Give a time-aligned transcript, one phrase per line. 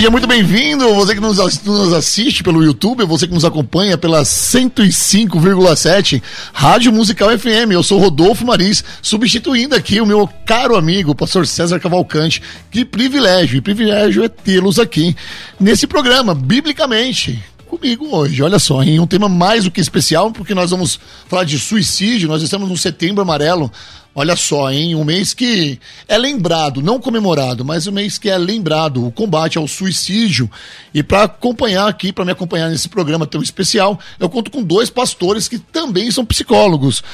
[0.00, 4.22] Seja muito bem-vindo, você que nos, nos, assiste pelo YouTube, você que nos acompanha pela
[4.22, 6.22] 105,7
[6.54, 7.72] Rádio Musical FM.
[7.72, 12.40] Eu sou Rodolfo Maris, substituindo aqui o meu caro amigo, o pastor César Cavalcante.
[12.70, 15.14] Que privilégio, e privilégio é tê-los aqui
[15.60, 17.38] nesse programa, biblicamente
[17.70, 18.42] comigo hoje.
[18.42, 22.28] Olha só, em um tema mais do que especial, porque nós vamos falar de suicídio,
[22.28, 23.70] nós estamos no Setembro Amarelo,
[24.12, 24.96] Olha só, hein?
[24.96, 29.56] Um mês que é lembrado, não comemorado, mas um mês que é lembrado o combate
[29.56, 30.50] ao suicídio.
[30.92, 34.90] E para acompanhar aqui, para me acompanhar nesse programa tão especial, eu conto com dois
[34.90, 37.04] pastores que também são psicólogos.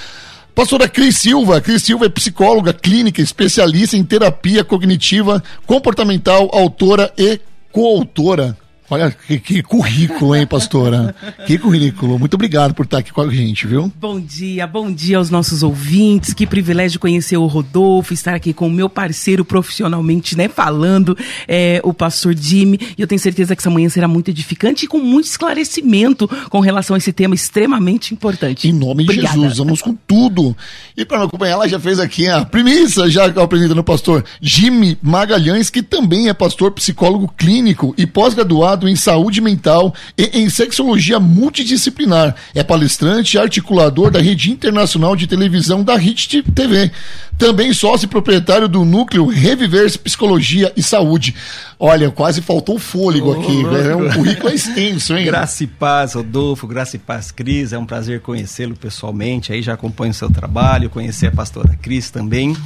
[0.55, 1.61] Pastora Cris Silva.
[1.61, 7.39] Cris Silva é psicóloga clínica, especialista em terapia cognitiva comportamental, autora e
[7.71, 8.57] coautora
[8.89, 11.15] Olha, que, que, currículo, hein, pastora?
[11.45, 12.19] Que currículo.
[12.21, 13.93] Muito obrigado por estar aqui com a gente, viu?
[13.99, 16.33] Bom dia, bom dia aos nossos ouvintes.
[16.33, 21.81] Que privilégio conhecer o Rodolfo, estar aqui com o meu parceiro profissionalmente, né, falando, é,
[21.83, 22.79] o pastor Jimmy.
[22.97, 26.61] E eu tenho certeza que essa manhã será muito edificante e com muito esclarecimento com
[26.61, 28.69] relação a esse tema extremamente importante.
[28.69, 29.35] Em nome Obrigada.
[29.35, 30.57] de Jesus, vamos com tudo.
[30.97, 34.97] E para me acompanhar, ela já fez aqui a premissa, já apresentando o pastor Jimmy
[35.03, 41.21] Magalhães, que também é pastor psicólogo clínico e pós-graduado em saúde mental e em sexologia
[41.21, 42.35] multidisciplinar.
[42.55, 46.91] É palestrante e articulador da rede internacional de televisão da HIT TV.
[47.39, 51.35] Também sócio proprietário do núcleo Reviver Psicologia e Saúde.
[51.79, 53.63] Olha, quase faltou fôlego oh, aqui.
[53.89, 55.27] É um currículo extenso, hein?
[55.27, 56.67] Graça e paz, Rodolfo.
[56.67, 57.75] Graça e paz, Cris.
[57.75, 59.53] É um prazer conhecê-lo pessoalmente.
[59.53, 62.57] Aí já acompanho o seu trabalho, conhecer a pastora Cris também.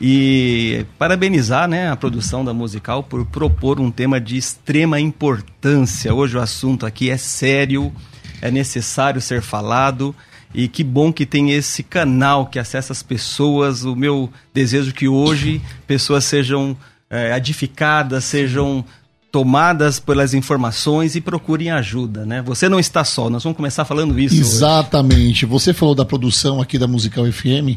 [0.00, 6.14] E parabenizar né, a produção da musical por propor um tema de extrema importância.
[6.14, 7.92] Hoje o assunto aqui é sério,
[8.42, 10.14] é necessário ser falado.
[10.54, 13.84] E que bom que tem esse canal que acessa as pessoas.
[13.84, 16.76] O meu desejo é que hoje pessoas sejam
[17.08, 18.84] é, edificadas, sejam
[19.36, 22.40] tomadas pelas informações e procurem ajuda, né?
[22.40, 24.34] Você não está só, nós vamos começar falando isso.
[24.34, 25.44] Exatamente.
[25.44, 25.52] Hoje.
[25.52, 27.76] Você falou da produção aqui da Musical FM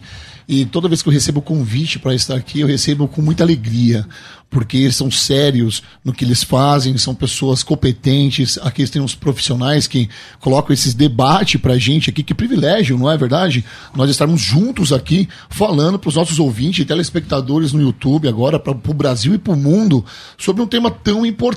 [0.51, 4.03] e toda vez que eu recebo convite para estar aqui, eu recebo com muita alegria,
[4.49, 8.57] porque eles são sérios no que eles fazem, são pessoas competentes.
[8.63, 10.09] Aqui tem uns profissionais que
[10.39, 12.23] colocam esses debates para a gente aqui.
[12.23, 13.63] Que privilégio, não é verdade?
[13.95, 18.71] Nós estarmos juntos aqui falando para os nossos ouvintes e telespectadores no YouTube, agora para
[18.71, 20.03] o Brasil e para o mundo,
[20.35, 21.48] sobre um tema tão importante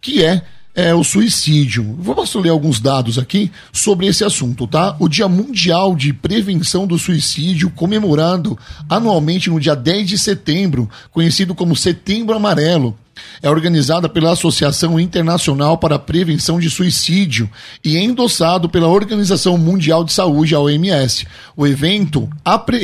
[0.00, 0.42] que é
[0.74, 1.96] é o suicídio.
[1.98, 4.96] Vamos ler alguns dados aqui sobre esse assunto, tá?
[4.98, 11.54] O Dia Mundial de Prevenção do Suicídio, comemorado anualmente no dia 10 de setembro, conhecido
[11.54, 12.96] como Setembro Amarelo
[13.42, 17.50] é organizada pela Associação Internacional para a Prevenção de Suicídio
[17.84, 21.26] e é endossado pela Organização Mundial de Saúde, a OMS.
[21.56, 22.28] O evento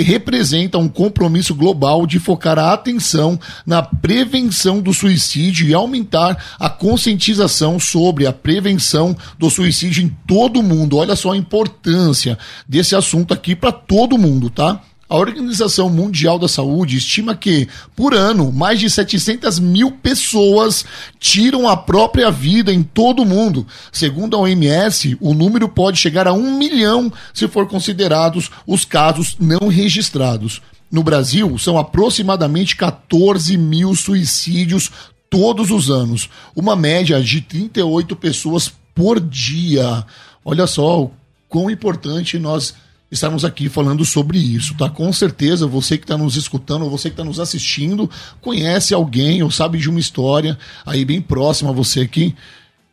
[0.05, 6.69] representa um compromisso global de focar a atenção na prevenção do suicídio e aumentar a
[6.69, 10.97] conscientização sobre a prevenção do suicídio em todo o mundo.
[10.97, 14.81] Olha só a importância desse assunto aqui para todo mundo, tá?
[15.09, 20.85] A Organização Mundial da Saúde estima que, por ano, mais de 700 mil pessoas
[21.21, 23.65] tiram a própria vida em todo o mundo.
[23.93, 29.37] Segundo a OMS, o número pode chegar a um milhão se for considerados os casos
[29.39, 30.61] não registrados.
[30.91, 34.91] no Brasil, são aproximadamente 14 mil suicídios
[35.29, 36.31] todos os anos.
[36.55, 40.05] Uma média de 38 pessoas por dia.
[40.45, 41.11] Olha só o
[41.49, 42.75] quão importante nós
[43.11, 44.91] estamos aqui falando sobre isso, tá?
[44.91, 48.11] Com certeza você que está nos escutando, você que está nos assistindo,
[48.41, 52.35] conhece alguém ou sabe de uma história aí bem próxima a você que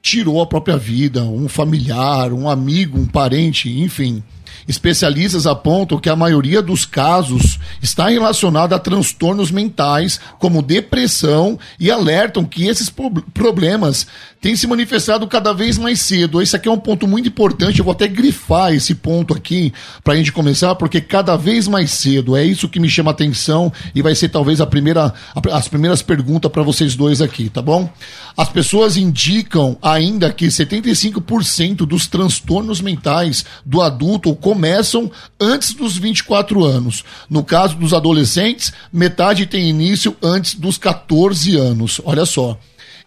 [0.01, 4.21] tirou a própria vida, um familiar, um amigo, um parente, enfim.
[4.67, 11.91] Especialistas apontam que a maioria dos casos está relacionada a transtornos mentais, como depressão, e
[11.91, 12.91] alertam que esses
[13.33, 14.07] problemas
[14.44, 16.41] têm se manifestado cada vez mais cedo.
[16.41, 19.73] Esse aqui é um ponto muito importante, eu vou até grifar esse ponto aqui
[20.03, 23.71] para a gente começar, porque cada vez mais cedo, é isso que me chama atenção
[23.95, 25.13] e vai ser talvez a primeira,
[25.51, 27.89] as primeiras perguntas para vocês dois aqui, tá bom?
[28.35, 35.10] As pessoas indicam ainda que 75% dos transtornos mentais do adulto começam
[35.40, 37.04] antes dos 24 anos.
[37.30, 42.01] No caso dos adolescentes, metade tem início antes dos 14 anos.
[42.04, 42.60] Olha só.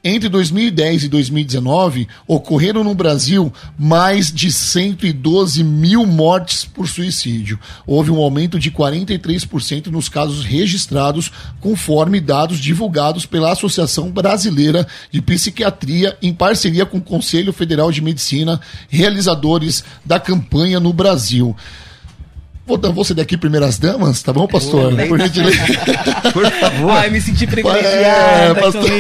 [0.09, 7.59] Entre 2010 e 2019, ocorreram no Brasil mais de 112 mil mortes por suicídio.
[7.85, 15.21] Houve um aumento de 43% nos casos registrados, conforme dados divulgados pela Associação Brasileira de
[15.21, 21.57] Psiquiatria, em parceria com o Conselho Federal de Medicina, realizadores da campanha no Brasil.
[22.67, 24.93] Vou, dar você daqui primeiras damas, tá bom, pastor?
[25.07, 25.59] Por gentileza.
[26.33, 26.91] Por favor.
[26.91, 28.91] Ai, me senti privilegiada é, pastor...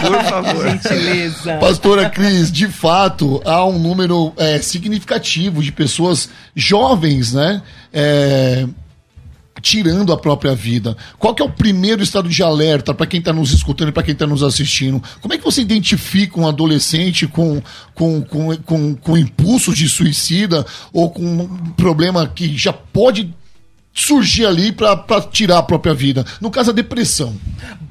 [0.00, 0.68] Por favor.
[0.70, 1.56] gentileza.
[1.56, 7.60] Pastora Cris, de fato, há um número é, significativo de pessoas jovens, né?
[7.92, 8.64] É,
[9.60, 10.96] tirando a própria vida.
[11.18, 14.02] Qual que é o primeiro estado de alerta para quem está nos escutando e para
[14.02, 15.02] quem está nos assistindo?
[15.20, 17.62] Como é que você identifica um adolescente com,
[17.94, 23.34] com, com, com, com impulso de suicida ou com um problema que já pode
[23.92, 24.96] surgir ali para
[25.30, 26.24] tirar a própria vida?
[26.40, 27.36] No caso, a depressão.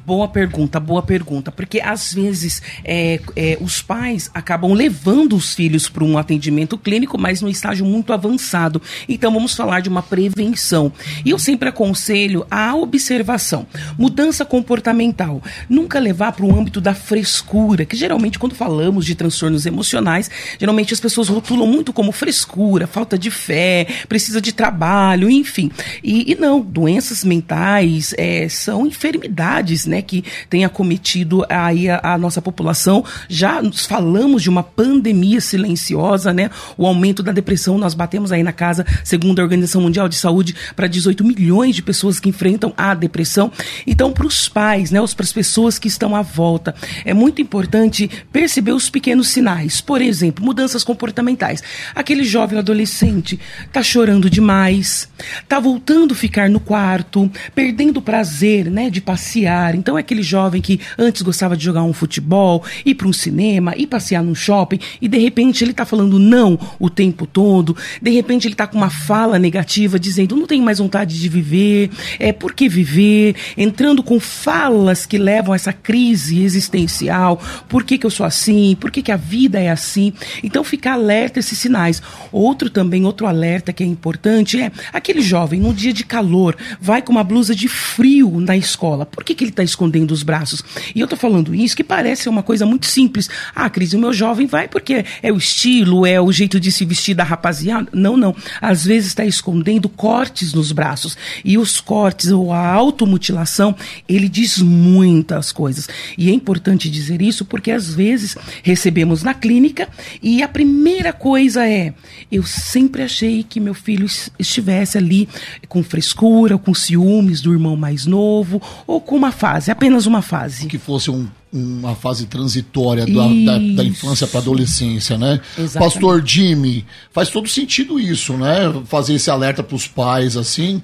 [0.10, 1.52] Boa pergunta, boa pergunta.
[1.52, 7.16] Porque às vezes é, é, os pais acabam levando os filhos para um atendimento clínico,
[7.16, 8.82] mas no estágio muito avançado.
[9.08, 10.92] Então vamos falar de uma prevenção.
[11.24, 13.68] E eu sempre aconselho a observação,
[14.00, 15.44] mudança comportamental.
[15.70, 20.28] Nunca levar para o âmbito da frescura, que geralmente quando falamos de transtornos emocionais,
[20.60, 25.70] geralmente as pessoas rotulam muito como frescura, falta de fé, precisa de trabalho, enfim.
[26.04, 30.02] E, e não, doenças mentais é, são enfermidades, né?
[30.02, 33.04] que tem acometido aí a, a, nossa população.
[33.28, 36.50] Já falamos de uma pandemia silenciosa, né?
[36.78, 40.56] O aumento da depressão, nós batemos aí na casa, segundo a Organização Mundial de Saúde,
[40.76, 43.52] para 18 milhões de pessoas que enfrentam a depressão.
[43.86, 46.76] Então, para os pais, né, para as pessoas que estão à volta,
[47.06, 49.82] é muito importante perceber os pequenos sinais.
[49.82, 51.64] Por exemplo, mudanças comportamentais.
[51.96, 55.10] Aquele jovem adolescente está chorando demais,
[55.42, 55.79] está voltando
[56.12, 59.76] a ficar no quarto, perdendo o prazer, né, de passear.
[59.76, 63.74] Então, é aquele jovem que antes gostava de jogar um futebol, ir para um cinema,
[63.76, 68.12] ir passear num shopping, e de repente ele está falando não o tempo todo, de
[68.12, 71.90] repente ele está com uma fala negativa, dizendo não tenho mais vontade de viver,
[72.20, 77.98] é por que viver, entrando com falas que levam a essa crise existencial, por que,
[77.98, 80.14] que eu sou assim, por que, que a vida é assim.
[80.44, 82.02] Então ficar alerta esses sinais.
[82.32, 87.02] Outro também, outro alerta que é importante é aquele jovem, num dia de calor, vai
[87.02, 89.06] com uma blusa de frio na escola.
[89.06, 90.64] Por que, que ele está escondendo os braços.
[90.96, 93.30] E eu tô falando isso que parece uma coisa muito simples.
[93.56, 96.84] Ah, Cris, o meu jovem vai porque é o estilo, é o jeito de se
[96.86, 97.88] vestir da rapaziada.
[97.94, 98.36] Não, não.
[98.60, 101.18] Às vezes está escondendo cortes nos braços.
[101.46, 103.76] E os cortes ou a automutilação,
[104.08, 105.88] ele diz muitas coisas.
[106.18, 109.88] E é importante dizer isso porque às vezes recebemos na clínica
[110.22, 111.94] e a primeira coisa é:
[112.32, 114.08] eu sempre achei que meu filho
[114.38, 115.30] estivesse ali
[115.68, 120.68] com frescura, com ciúmes do irmão mais novo ou com uma fase apenas uma fase.
[120.68, 125.40] Que fosse um, uma fase transitória da, da, da, infância para adolescência, né?
[125.58, 125.94] Exatamente.
[125.94, 128.74] Pastor Jimmy, faz todo sentido isso, né?
[128.86, 130.82] Fazer esse alerta para os pais, assim.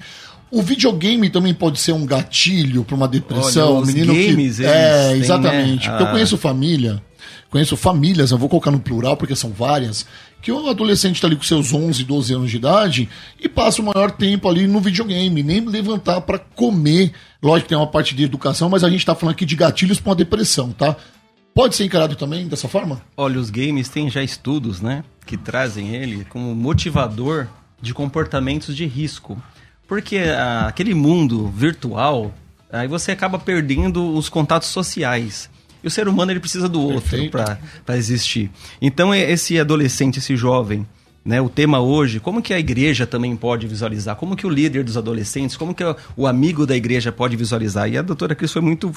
[0.50, 3.74] O videogame também pode ser um gatilho para uma depressão.
[3.74, 4.64] Olha, os menino games, que...
[4.64, 5.88] É, exatamente.
[5.88, 5.96] Né?
[5.98, 6.02] Ah.
[6.02, 7.02] Eu conheço família,
[7.50, 10.06] conheço famílias, eu vou colocar no plural porque são várias,
[10.40, 13.08] que o adolescente está ali com seus 11, 12 anos de idade
[13.40, 17.12] e passa o maior tempo ali no videogame, nem levantar para comer.
[17.42, 19.98] Lógico que tem uma parte de educação, mas a gente está falando aqui de gatilhos
[19.98, 20.96] para uma depressão, tá?
[21.54, 23.00] Pode ser encarado também dessa forma?
[23.16, 27.48] Olha, os games têm já estudos, né, que trazem ele como motivador
[27.80, 29.42] de comportamentos de risco.
[29.88, 32.34] Porque ah, aquele mundo virtual,
[32.70, 35.48] aí você acaba perdendo os contatos sociais.
[35.86, 38.50] E o ser humano ele precisa do outro para existir.
[38.82, 40.84] Então esse adolescente, esse jovem
[41.24, 44.82] né, o tema hoje, como que a igreja também pode visualizar, como que o líder
[44.82, 45.82] dos adolescentes, como que
[46.16, 47.88] o amigo da igreja pode visualizar.
[47.88, 48.92] E a doutora Cris foi muito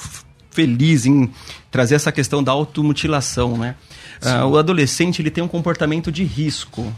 [0.50, 1.30] feliz em
[1.70, 3.76] trazer essa questão da automutilação, né?
[4.20, 6.92] Uh, o adolescente ele tem um comportamento de risco,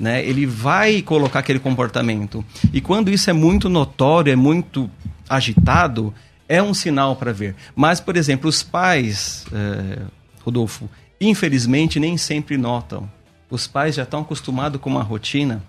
[0.00, 0.24] né?
[0.24, 4.90] Ele vai colocar aquele comportamento e quando isso é muito notório, é muito
[5.28, 6.12] agitado,
[6.48, 7.54] é um sinal para ver.
[7.74, 10.02] Mas, por exemplo, os pais, eh,
[10.42, 10.88] Rodolfo,
[11.20, 13.10] infelizmente nem sempre notam.
[13.50, 15.62] Os pais já estão acostumados com uma rotina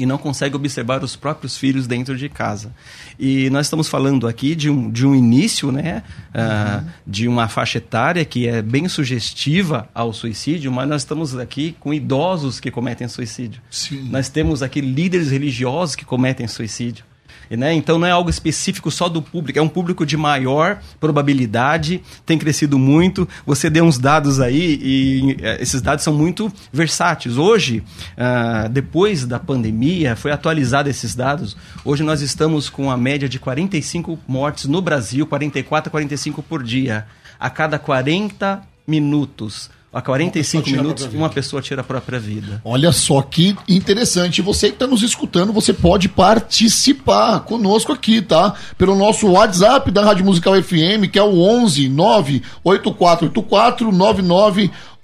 [0.00, 2.74] e não consegue observar os próprios filhos dentro de casa.
[3.18, 7.76] E nós estamos falando aqui de um, de um início, né, uh, de uma faixa
[7.76, 13.06] etária que é bem sugestiva ao suicídio, mas nós estamos aqui com idosos que cometem
[13.08, 13.60] suicídio.
[13.70, 14.08] Sim.
[14.10, 17.04] Nós temos aqui líderes religiosos que cometem suicídio.
[17.50, 17.74] Né?
[17.74, 22.38] Então não é algo específico só do público, é um público de maior probabilidade, tem
[22.38, 23.28] crescido muito.
[23.44, 27.36] Você deu uns dados aí e eh, esses dados são muito versáteis.
[27.36, 31.56] Hoje, uh, depois da pandemia, foi atualizado esses dados.
[31.84, 36.62] Hoje nós estamos com a média de 45 mortes no Brasil, 44 a 45 por
[36.62, 37.04] dia.
[37.38, 42.62] A cada 40 minutos a 45 minutos, uma pessoa tira a própria vida.
[42.64, 44.40] Olha só que interessante.
[44.40, 48.54] Você que está nos escutando, você pode participar conosco aqui, tá?
[48.78, 53.90] Pelo nosso WhatsApp da Rádio Musical FM, que é o 11 98484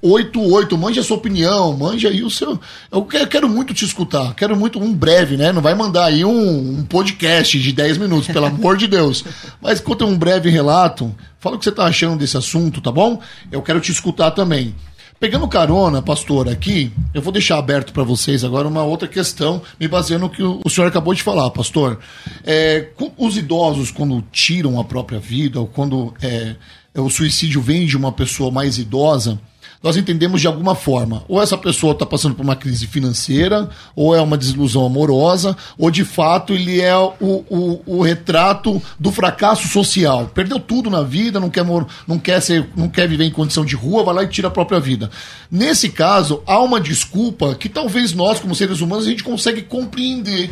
[0.02, 0.78] 9988.
[0.78, 2.58] Mande a sua opinião, mande aí o seu.
[2.90, 5.52] Eu quero muito te escutar, quero muito, um breve, né?
[5.52, 9.24] Não vai mandar aí um, um podcast de 10 minutos, pelo amor de Deus.
[9.60, 13.20] Mas conta um breve relato, fala o que você está achando desse assunto, tá bom?
[13.50, 14.74] Eu quero te escutar também.
[15.18, 19.88] Pegando carona, pastor, aqui, eu vou deixar aberto para vocês agora uma outra questão, me
[19.88, 21.98] baseando no que o senhor acabou de falar, pastor.
[22.44, 26.54] É, os idosos, quando tiram a própria vida, ou quando é,
[26.94, 29.40] o suicídio vem de uma pessoa mais idosa,
[29.82, 31.22] nós entendemos de alguma forma.
[31.28, 35.90] Ou essa pessoa está passando por uma crise financeira, ou é uma desilusão amorosa, ou
[35.90, 40.30] de fato ele é o, o, o retrato do fracasso social.
[40.34, 41.64] Perdeu tudo na vida, não quer,
[42.06, 44.50] não, quer ser, não quer viver em condição de rua, vai lá e tira a
[44.50, 45.10] própria vida.
[45.50, 50.50] Nesse caso, há uma desculpa que talvez nós, como seres humanos, a gente consegue compreender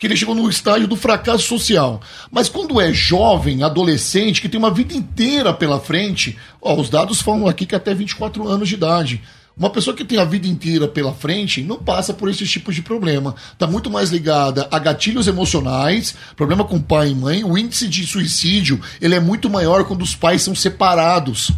[0.00, 2.00] que ele chegou no estágio do fracasso social.
[2.32, 7.20] Mas quando é jovem, adolescente, que tem uma vida inteira pela frente, ó, os dados
[7.20, 9.22] falam aqui que até 24 anos de idade.
[9.54, 12.80] Uma pessoa que tem a vida inteira pela frente não passa por esses tipos de
[12.80, 13.34] problema.
[13.52, 17.44] Está muito mais ligada a gatilhos emocionais, problema com pai e mãe.
[17.44, 21.52] O índice de suicídio ele é muito maior quando os pais são separados.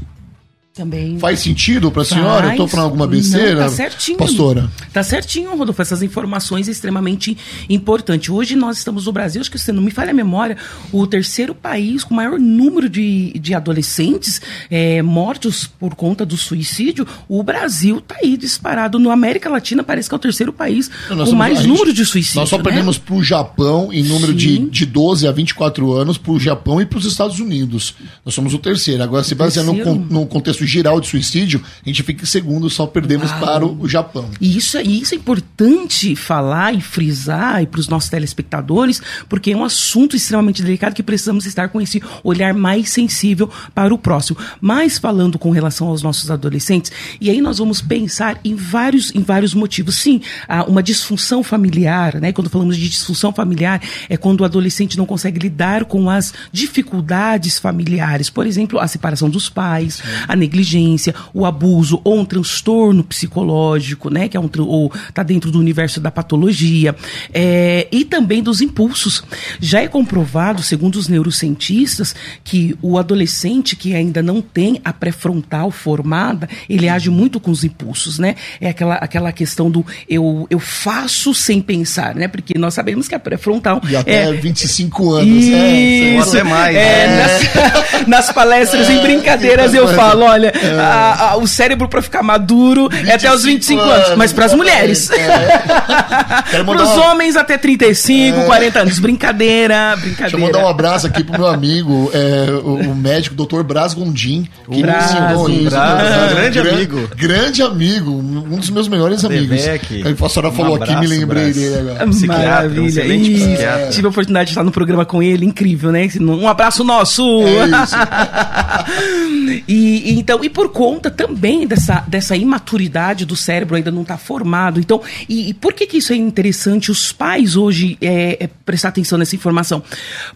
[0.74, 1.18] Também.
[1.18, 2.46] Faz sentido para a senhora?
[2.46, 3.60] Eu estou falando alguma besteira?
[3.60, 4.16] Não, tá certinho.
[4.16, 4.70] Pastora.
[4.90, 5.82] Tá certinho, Rodolfo.
[5.82, 7.36] Essas informações extremamente
[7.68, 8.30] importantes.
[8.30, 10.56] Hoje nós estamos no Brasil, acho que você não me falha a memória,
[10.90, 17.06] o terceiro país com maior número de, de adolescentes é, mortos por conta do suicídio.
[17.28, 18.98] O Brasil está aí disparado.
[18.98, 22.06] No América Latina parece que é o terceiro país nós com mais número gente, de
[22.06, 22.40] suicídio.
[22.40, 22.64] Nós só né?
[22.64, 26.80] perdemos para o Japão em número de, de 12 a 24 anos, para o Japão
[26.80, 27.94] e para os Estados Unidos.
[28.24, 29.02] Nós somos o terceiro.
[29.02, 30.26] Agora, se baseando no, no
[30.66, 33.40] geral de suicídio, a gente fica em segundo, só perdemos Uau.
[33.40, 34.30] para o, Japão.
[34.40, 39.56] E isso, e isso é importante falar e frisar para os nossos telespectadores, porque é
[39.56, 44.38] um assunto extremamente delicado que precisamos estar com esse olhar mais sensível para o próximo.
[44.60, 49.20] Mas falando com relação aos nossos adolescentes, e aí nós vamos pensar em vários, em
[49.20, 49.96] vários motivos.
[49.96, 50.20] Sim,
[50.66, 52.32] uma disfunção familiar, né?
[52.32, 57.58] Quando falamos de disfunção familiar, é quando o adolescente não consegue lidar com as dificuldades
[57.58, 58.30] familiares.
[58.30, 60.02] Por exemplo, a separação dos pais, Sim.
[60.28, 65.50] a negligência, o abuso ou um transtorno psicológico, né, que é um ou está dentro
[65.50, 66.94] do universo da patologia,
[67.32, 69.24] é, e também dos impulsos.
[69.58, 75.70] Já é comprovado, segundo os neurocientistas, que o adolescente que ainda não tem a pré-frontal
[75.70, 78.34] formada, ele age muito com os impulsos, né?
[78.60, 82.28] É aquela, aquela questão do eu, eu faço sem pensar, né?
[82.28, 83.80] Porque nós sabemos que a pré-frontal.
[83.88, 86.76] E até é, 25 anos, Isso, é, Isso é mais.
[86.76, 87.22] É, né?
[87.22, 90.78] nas, nas palestras é, em brincadeiras eu falo, olha, é.
[90.78, 94.46] a, a, o cérebro para ficar maduro é até os 25 anos, anos mas para
[94.46, 95.10] as mulheres.
[95.10, 95.58] É.
[96.64, 98.44] para os homens até 35, é.
[98.44, 98.98] 40 anos.
[98.98, 100.30] Brincadeira, brincadeira.
[100.30, 103.94] Deixa eu mandar um abraço aqui pro meu amigo, é, o, o, médico, doutor Bras
[103.94, 105.70] Gondim, que Bras, me ensinou isso.
[105.70, 106.28] Bras, né?
[106.30, 107.10] grande amigo.
[107.16, 109.58] Grande amigo, um dos meus melhores amigos.
[109.62, 111.56] A senhora falou um aqui, me lembrei Bras.
[111.56, 112.06] dele agora.
[112.26, 113.04] Maravilha.
[113.04, 116.08] Um Tive a oportunidade de estar no programa com ele, incrível, né?
[116.20, 117.22] Um abraço nosso.
[117.42, 117.96] É isso.
[119.68, 124.16] e, então Então, e por conta também dessa, dessa imaturidade do cérebro ainda não está
[124.16, 124.80] formado.
[124.80, 128.88] Então, e, e, por que, que isso é interessante os pais hoje é, é, prestar
[128.88, 129.82] atenção nessa informação?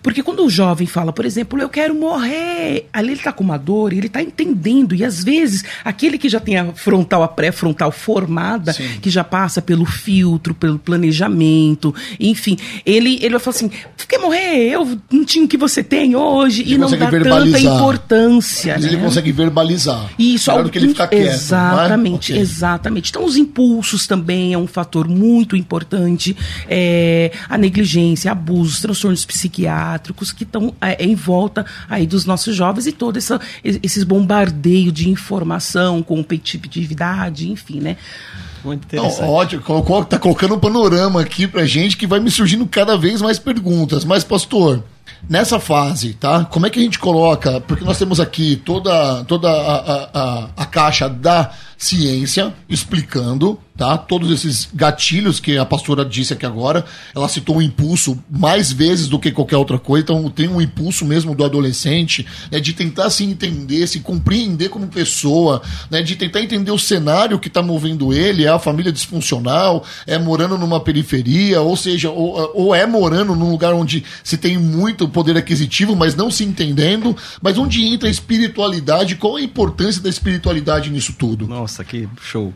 [0.02, 3.56] Porque quando o jovem fala, por exemplo, eu quero morrer, ali ele está com uma
[3.56, 7.90] dor, ele está entendendo, e às vezes aquele que já tem a frontal, a pré-frontal
[7.90, 8.98] formada, Sim.
[9.00, 13.70] que já passa pelo filtro, pelo planejamento, enfim, ele, ele vai falar assim:
[14.06, 14.68] quer morrer?
[14.68, 18.74] Eu não tinha o que você tem hoje, ele e não dá tanta importância.
[18.74, 18.92] Mas né?
[18.92, 19.85] ele consegue verbalizar.
[20.18, 21.26] Isso, Melhor do que ele ficar quieto.
[21.26, 22.42] Exatamente, okay.
[22.42, 23.10] exatamente.
[23.10, 26.36] Então, os impulsos também é um fator muito importante.
[26.68, 32.86] É, a negligência, abusos, transtornos psiquiátricos que estão é, em volta aí dos nossos jovens
[32.86, 37.96] e todo essa, esses bombardeio de informação, competitividade, enfim, né?
[38.64, 39.20] Muito interessante.
[39.22, 42.96] Não, ótimo, colocou, tá colocando um panorama aqui pra gente que vai me surgindo cada
[42.96, 44.04] vez mais perguntas.
[44.04, 44.82] Mas, pastor,
[45.28, 46.44] nessa fase, tá?
[46.44, 47.60] Como é que a gente coloca?
[47.60, 53.96] Porque nós temos aqui toda, toda a, a, a, a caixa da ciência explicando tá?
[53.98, 58.72] Todos esses gatilhos que a pastora disse aqui agora, ela citou o um impulso mais
[58.72, 62.72] vezes do que qualquer outra coisa, então tem um impulso mesmo do adolescente, né, de
[62.72, 67.62] tentar se entender, se compreender como pessoa, né, de tentar entender o cenário que está
[67.62, 72.86] movendo ele, é a família disfuncional, é morando numa periferia, ou seja, ou, ou é
[72.86, 77.84] morando num lugar onde se tem muito poder aquisitivo, mas não se entendendo, mas onde
[77.84, 81.46] entra a espiritualidade, qual a importância da espiritualidade nisso tudo?
[81.66, 82.54] Nossa, que show.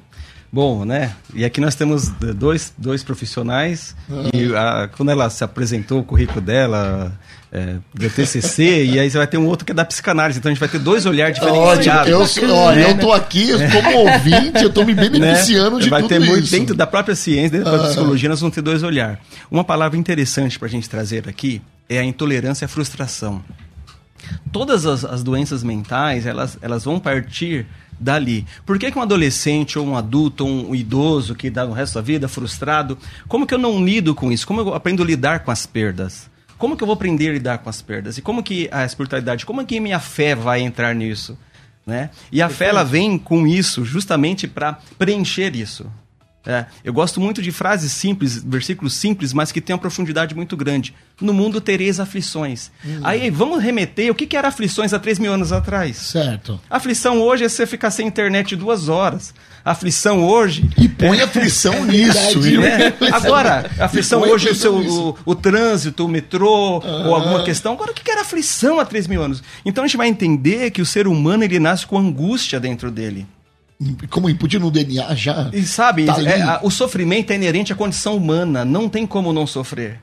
[0.52, 1.12] Bom, né?
[1.34, 3.96] E aqui nós temos dois, dois profissionais.
[4.08, 4.30] Uhum.
[4.32, 7.12] E a, quando ela se apresentou o currículo dela,
[7.50, 10.38] é, do TCC, e aí você vai ter um outro que é da psicanálise.
[10.38, 12.12] Então a gente vai ter dois olhares diferenciados.
[12.12, 12.88] Ótimo, eu, ó, né?
[12.88, 15.82] eu tô aqui como ouvinte, eu tô me beneficiando né?
[15.82, 18.62] de vai tudo ter muito Dentro da própria ciência, dentro da psicologia, nós vamos ter
[18.62, 19.18] dois olhares.
[19.50, 23.42] Uma palavra interessante para a gente trazer aqui é a intolerância à frustração.
[24.52, 27.66] Todas as, as doenças mentais, elas, elas vão partir
[28.00, 28.46] dali.
[28.64, 31.94] Por que, que um adolescente ou um adulto ou um idoso que dá no resto
[31.94, 32.96] da vida frustrado,
[33.28, 34.46] como que eu não lido com isso?
[34.46, 36.30] Como eu aprendo a lidar com as perdas?
[36.56, 38.18] Como que eu vou aprender a lidar com as perdas?
[38.18, 41.38] E como que a espiritualidade, como que minha fé vai entrar nisso?
[41.86, 42.10] Né?
[42.30, 45.90] E a fé ela vem com isso justamente para preencher isso.
[46.46, 50.56] É, eu gosto muito de frases simples, versículos simples, mas que têm uma profundidade muito
[50.56, 50.94] grande.
[51.20, 52.70] No mundo tereis aflições.
[52.84, 53.00] Hum.
[53.02, 55.98] Aí vamos remeter o que, que era aflições há 3 mil anos atrás.
[55.98, 56.58] Certo.
[56.70, 59.34] Aflição hoje é você ficar sem internet duas horas.
[59.62, 60.66] Aflição hoje.
[60.78, 62.94] E põe aflição é, nisso, né?
[63.12, 67.06] Agora, aflição hoje é o, seu, o, o, trânsito, o metrô, ah.
[67.06, 67.74] ou alguma questão.
[67.74, 69.42] Agora, o que, que era aflição há 3 mil anos?
[69.62, 73.26] Então a gente vai entender que o ser humano ele nasce com angústia dentro dele
[74.10, 75.50] como imputir no DNA já.
[75.52, 79.32] E sabe, tá é, a, o sofrimento é inerente à condição humana, não tem como
[79.32, 80.00] não sofrer.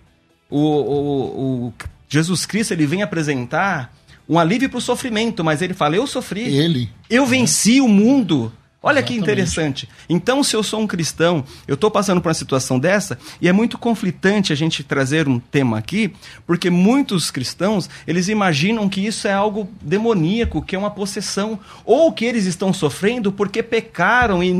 [0.50, 1.74] O, o, o
[2.10, 3.94] Jesus Cristo ele vem apresentar
[4.28, 6.56] um alívio para o sofrimento, mas ele fala: Eu sofri.
[6.56, 6.90] Ele.
[7.10, 7.82] Eu venci é.
[7.82, 8.52] o mundo.
[8.82, 9.08] Olha Exatamente.
[9.08, 9.90] que interessante.
[10.08, 13.52] Então, se eu sou um cristão, eu estou passando por uma situação dessa, e é
[13.52, 16.14] muito conflitante a gente trazer um tema aqui,
[16.46, 22.12] porque muitos cristãos, eles imaginam que isso é algo demoníaco, que é uma possessão, ou
[22.12, 24.54] que eles estão sofrendo porque pecaram e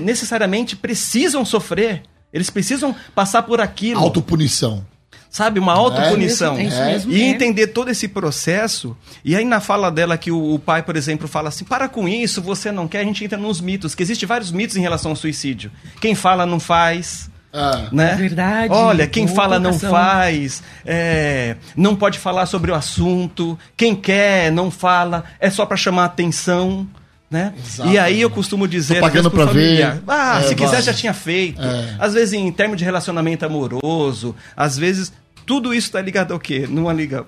[0.00, 2.02] necessariamente precisam sofrer.
[2.32, 4.00] Eles precisam passar por aquilo.
[4.00, 4.86] Autopunição
[5.30, 5.60] sabe?
[5.60, 6.56] Uma autopunição.
[6.56, 8.96] É, é, é, e entender todo esse processo.
[9.24, 12.08] E aí, na fala dela, que o, o, pai, por exemplo, fala assim: para com
[12.08, 15.12] isso, você não quer, a gente entra nos mitos, que existem vários mitos em relação
[15.12, 15.70] ao suicídio.
[16.00, 17.30] Quem fala não faz.
[17.52, 18.12] Ah, né?
[18.12, 18.72] É verdade.
[18.72, 24.70] Olha, quem fala não faz, é, não pode falar sobre o assunto, quem quer não
[24.70, 26.86] fala, é só para chamar atenção.
[27.30, 27.52] Né?
[27.84, 28.96] E aí eu costumo dizer.
[28.96, 30.02] Tô pagando para ver.
[30.06, 31.60] Ah, é, se quiser já tinha feito.
[31.60, 31.96] É.
[31.98, 35.12] Às vezes em termos de relacionamento amoroso, às vezes
[35.44, 36.66] tudo isso está ligado ao quê?
[36.68, 37.26] Numa liga.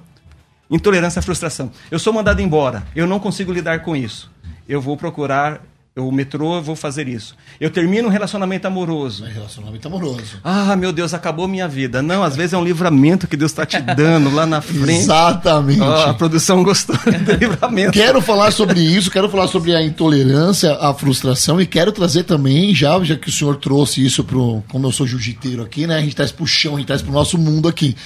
[0.70, 1.70] Intolerância à frustração.
[1.90, 4.30] Eu sou mandado embora, eu não consigo lidar com isso.
[4.68, 5.60] Eu vou procurar
[6.08, 7.34] o metrô, eu vou fazer isso.
[7.60, 9.24] Eu termino um relacionamento amoroso.
[9.24, 10.40] É relacionamento amoroso.
[10.42, 12.02] Ah, meu Deus, acabou minha vida.
[12.02, 15.02] Não, às vezes é um livramento que Deus está te dando lá na frente.
[15.02, 15.82] Exatamente.
[15.82, 17.92] A produção gostou do livramento.
[17.92, 22.74] Quero falar sobre isso, quero falar sobre a intolerância, a frustração e quero trazer também,
[22.74, 25.96] já, já que o senhor trouxe isso pro, como eu sou jiu-jiteiro aqui, né?
[25.96, 27.96] A gente traz pro chão, a gente traz pro nosso mundo aqui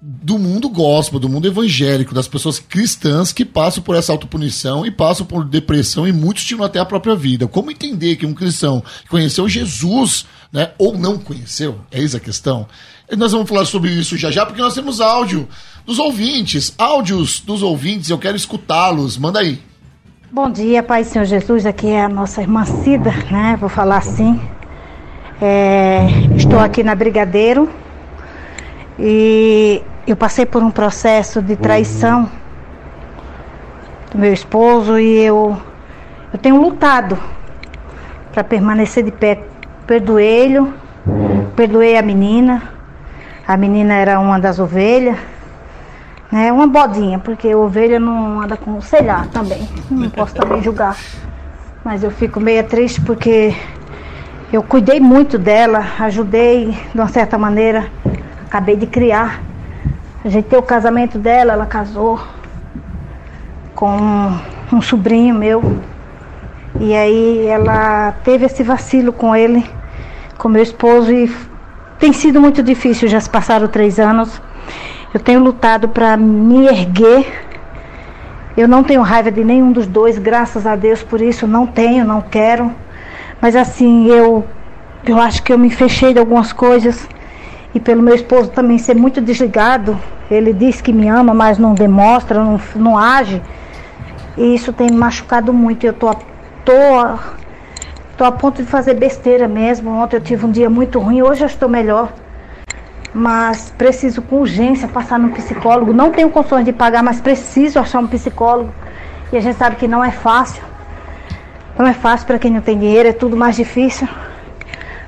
[0.00, 4.92] do mundo gospel, do mundo evangélico, das pessoas cristãs que passam por essa autopunição e
[4.92, 7.48] passam por depressão e muitos tiram até a própria vida.
[7.48, 11.80] Como entender que um cristão conheceu Jesus, né, ou não conheceu?
[11.90, 12.68] É essa a questão.
[13.10, 15.48] E nós vamos falar sobre isso já já, porque nós temos áudio
[15.84, 19.18] dos ouvintes, áudios dos ouvintes, eu quero escutá-los.
[19.18, 19.60] Manda aí.
[20.30, 23.56] Bom dia, Pai Senhor Jesus, aqui é a nossa irmã Cida, né?
[23.58, 24.38] Vou falar assim.
[25.40, 26.06] É,
[26.36, 27.68] estou aqui na Brigadeiro,
[28.98, 32.28] e eu passei por um processo de traição
[34.10, 35.56] do meu esposo e eu
[36.32, 37.18] Eu tenho lutado
[38.32, 39.42] para permanecer de pé.
[39.86, 40.72] Perdoei ele,
[41.56, 42.62] perdoei a menina.
[43.46, 45.16] A menina era uma das ovelhas,
[46.30, 46.52] né?
[46.52, 49.66] Uma bodinha, porque ovelha não anda com, sei lá, também.
[49.90, 50.96] Não posso também julgar.
[51.82, 53.56] Mas eu fico meio triste porque
[54.52, 57.86] eu cuidei muito dela, ajudei de uma certa maneira,
[58.48, 59.40] acabei de criar.
[60.24, 62.18] A gente tem o casamento dela, ela casou
[63.74, 63.96] com
[64.72, 65.62] um sobrinho meu.
[66.80, 69.64] E aí ela teve esse vacilo com ele,
[70.38, 71.30] com meu esposo, e
[71.98, 74.40] tem sido muito difícil, já se passaram três anos.
[75.12, 77.44] Eu tenho lutado para me erguer.
[78.56, 82.04] Eu não tenho raiva de nenhum dos dois, graças a Deus por isso, não tenho,
[82.04, 82.72] não quero.
[83.40, 84.44] Mas assim, eu,
[85.04, 87.08] eu acho que eu me fechei de algumas coisas.
[87.74, 89.98] E pelo meu esposo também ser muito desligado,
[90.30, 93.42] ele diz que me ama, mas não demonstra, não, não age.
[94.36, 95.84] E isso tem me machucado muito.
[95.84, 96.14] Eu tô,
[96.64, 96.72] tô,
[98.16, 99.90] tô a ponto de fazer besteira mesmo.
[99.90, 102.12] Ontem eu tive um dia muito ruim, hoje eu estou melhor.
[103.12, 105.92] Mas preciso com urgência passar no psicólogo.
[105.92, 108.72] Não tenho condições de pagar, mas preciso achar um psicólogo.
[109.32, 110.62] E a gente sabe que não é fácil.
[111.78, 114.08] Não é fácil para quem não tem dinheiro, é tudo mais difícil.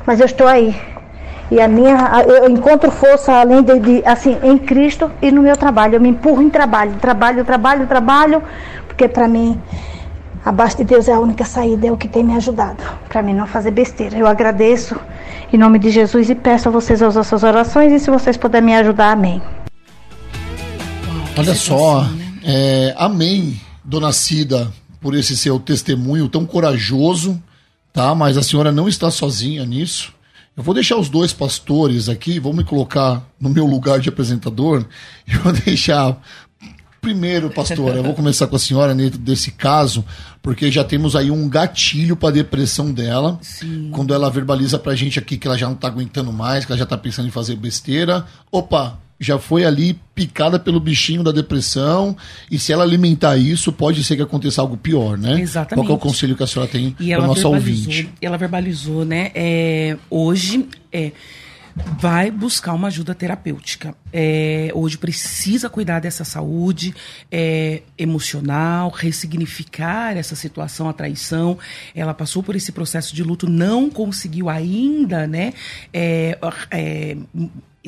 [0.07, 0.90] Mas eu estou aí.
[1.51, 5.57] E a minha, eu encontro força além de, de, assim, em Cristo e no meu
[5.57, 5.97] trabalho.
[5.97, 8.43] Eu me empurro em trabalho, trabalho, trabalho, trabalho,
[8.87, 9.61] porque para mim,
[10.45, 13.35] abaixo de Deus é a única saída, é o que tem me ajudado, para mim
[13.35, 14.17] não fazer besteira.
[14.17, 14.97] Eu agradeço
[15.53, 18.67] em nome de Jesus e peço a vocês as suas orações e se vocês puderem
[18.67, 19.43] me ajudar, amém.
[21.37, 22.07] Olha só,
[22.45, 27.43] é, amém, dona Cida, por esse seu testemunho tão corajoso,
[27.93, 28.15] tá?
[28.15, 30.13] Mas a senhora não está sozinha nisso.
[30.57, 34.85] Eu vou deixar os dois pastores aqui, vou me colocar no meu lugar de apresentador
[35.27, 36.21] e vou deixar
[37.01, 40.05] Primeiro, pastor, eu vou começar com a senhora dentro desse caso,
[40.43, 43.39] porque já temos aí um gatilho para depressão dela.
[43.41, 43.89] Sim.
[43.91, 46.79] Quando ela verbaliza pra gente aqui que ela já não tá aguentando mais, que ela
[46.79, 48.27] já tá pensando em fazer besteira.
[48.53, 52.17] Opa, já foi ali picada pelo bichinho da depressão,
[52.51, 55.39] e se ela alimentar isso, pode ser que aconteça algo pior, né?
[55.41, 55.87] Exatamente.
[55.87, 58.11] Qual é o conselho que a senhora tem para nossa ouvinte?
[58.21, 59.31] Ela verbalizou, né?
[59.35, 61.13] É, hoje, é,
[61.99, 63.95] vai buscar uma ajuda terapêutica.
[64.13, 66.95] É, hoje precisa cuidar dessa saúde
[67.31, 71.59] é, emocional, ressignificar essa situação, a traição.
[71.95, 75.53] Ela passou por esse processo de luto, não conseguiu ainda, né?
[75.93, 76.39] É,
[76.71, 77.17] é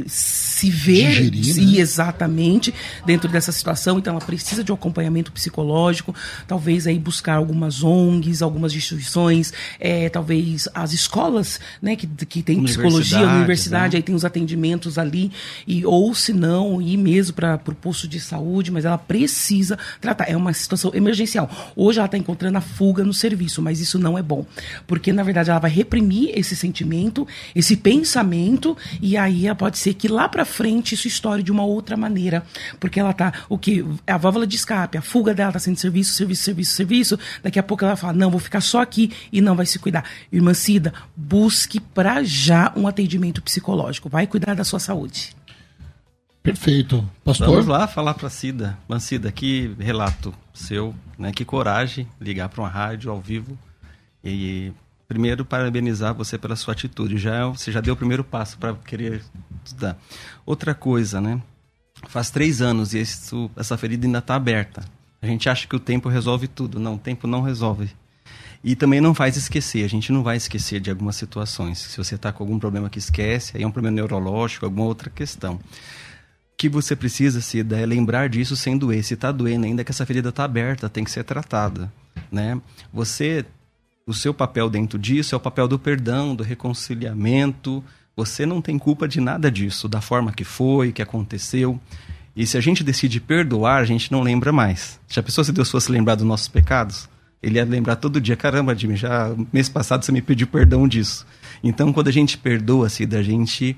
[0.07, 1.81] se ver Digerir, né?
[1.81, 2.73] exatamente
[3.05, 6.15] dentro dessa situação, então ela precisa de um acompanhamento psicológico,
[6.47, 12.63] talvez aí buscar algumas ONGs, algumas instituições, é, talvez as escolas, né, que, que tem
[12.63, 13.99] psicologia, universidade, né?
[13.99, 15.31] aí tem os atendimentos ali,
[15.67, 20.25] e ou se não, ir mesmo para o posto de saúde, mas ela precisa tratar,
[20.25, 21.51] é uma situação emergencial.
[21.77, 24.47] Hoje ela está encontrando a fuga no serviço, mas isso não é bom,
[24.87, 29.95] porque na verdade ela vai reprimir esse sentimento, esse pensamento, e aí ela pode ser
[29.95, 32.45] que lá para frente isso estoure de uma outra maneira,
[32.81, 36.15] porque ela tá o que a válvula de escape, a fuga dela tá sendo serviço,
[36.15, 39.55] serviço, serviço, serviço, daqui a pouco ela fala: "Não, vou ficar só aqui" e não
[39.55, 40.05] vai se cuidar.
[40.33, 45.35] Irmã Cida, busque para já um atendimento psicológico, vai cuidar da sua saúde.
[46.43, 47.09] Perfeito.
[47.25, 47.49] Pastor?
[47.49, 48.77] Vamos lá falar para Cida.
[48.89, 51.31] Mancida, que relato seu, né?
[51.31, 53.57] Que coragem ligar para uma rádio ao vivo
[54.25, 54.73] e
[55.13, 57.19] primeiro parabenizar você pela sua atitude.
[57.19, 59.23] Já você já deu o primeiro passo para querer
[59.65, 59.99] estudar.
[60.47, 61.41] Outra coisa, né?
[62.09, 64.83] Faz três anos e isso, essa ferida ainda está aberta.
[65.21, 66.81] A gente acha que o tempo resolve tudo.
[66.81, 67.91] Não, o tempo não resolve.
[68.65, 69.85] E também não faz esquecer.
[69.85, 71.79] A gente não vai esquecer de algumas situações.
[71.79, 75.11] Se você está com algum problema que esquece, aí é um problema neurológico, alguma outra
[75.11, 75.61] questão.
[76.57, 79.05] Que você precisa, Cida, é lembrar disso sem doer.
[79.05, 81.93] Se está doendo ainda, que essa ferida está aberta, tem que ser tratada.
[82.31, 82.61] Né?
[82.93, 83.45] Você
[84.07, 87.83] o seu papel dentro disso é o papel do perdão, do reconciliamento.
[88.17, 91.81] Você não tem culpa de nada disso, da forma que foi, que aconteceu.
[92.35, 94.99] E se a gente decide perdoar, a gente não lembra mais.
[95.09, 97.09] Já pensou se Deus fosse lembrar dos nossos pecados?
[97.43, 101.27] Ele ia lembrar todo dia: caramba, Jimmy, já mês passado você me pediu perdão disso.
[101.63, 103.77] Então, quando a gente perdoa-se da gente,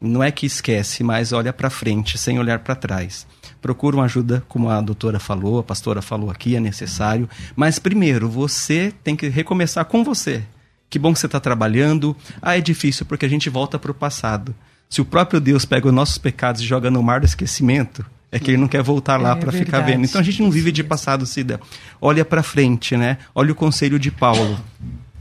[0.00, 3.26] não é que esquece, mas olha para frente, sem olhar para trás
[3.60, 7.28] procura uma ajuda, como a doutora falou, a pastora falou aqui, é necessário.
[7.54, 10.42] Mas primeiro, você tem que recomeçar com você.
[10.88, 12.16] Que bom que você está trabalhando.
[12.40, 14.54] Ah, é difícil porque a gente volta para o passado.
[14.88, 18.38] Se o próprio Deus pega os nossos pecados e joga no mar do esquecimento, é
[18.38, 20.04] que ele não quer voltar lá é para ficar vendo.
[20.04, 21.60] Então a gente não vive de passado, Cida.
[22.00, 23.18] Olha para frente, né?
[23.34, 24.58] Olha o conselho de Paulo.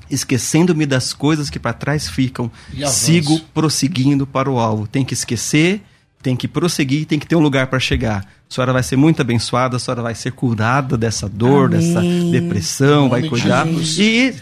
[0.10, 2.52] Esquecendo-me das coisas que para trás ficam,
[2.88, 4.86] sigo prosseguindo para o alvo.
[4.86, 5.82] Tem que esquecer
[6.26, 8.26] tem que prosseguir, tem que ter um lugar para chegar.
[8.50, 11.80] A senhora vai ser muito abençoada, a senhora vai ser curada dessa dor, Amém.
[11.80, 13.68] dessa depressão, vai de cuidar.
[13.68, 14.34] E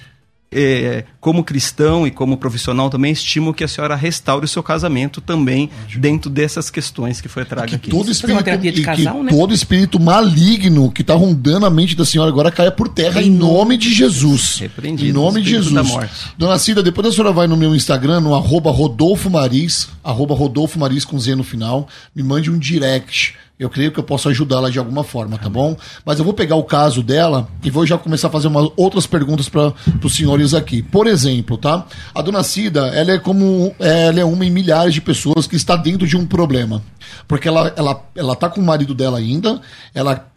[0.56, 5.20] é, como cristão e como profissional também estimo que a senhora restaure o seu casamento
[5.22, 7.90] também dentro dessas questões que foi traga Que aqui.
[7.90, 9.32] todo espírito, e casal, que né?
[9.32, 13.28] todo espírito maligno que está rondando a mente da senhora agora caia por terra em,
[13.28, 14.58] Em nome de Jesus.
[14.60, 15.74] Repreendido, Em nome de Jesus.
[15.74, 16.14] da morte.
[16.38, 20.80] Dona Cida, depois a senhora vai no meu Instagram, no arroba Rodolfo Maris, arroba Rodolfo
[20.80, 23.36] Maris com Z no final, me mande um direct.
[23.64, 25.76] Eu creio que eu posso ajudá-la de alguma forma, tá bom?
[26.06, 29.08] Mas eu vou pegar o caso dela e vou já começar a fazer umas outras
[29.08, 29.74] perguntas para
[30.04, 30.82] os senhores aqui.
[30.82, 31.86] Por exemplo, tá?
[32.14, 35.78] A dona Cida, ela é como ela é uma em milhares de pessoas que está
[35.78, 36.84] dentro de um problema.
[37.28, 39.62] Porque ela, ela, ela tá com o marido dela ainda,
[39.94, 40.28] ela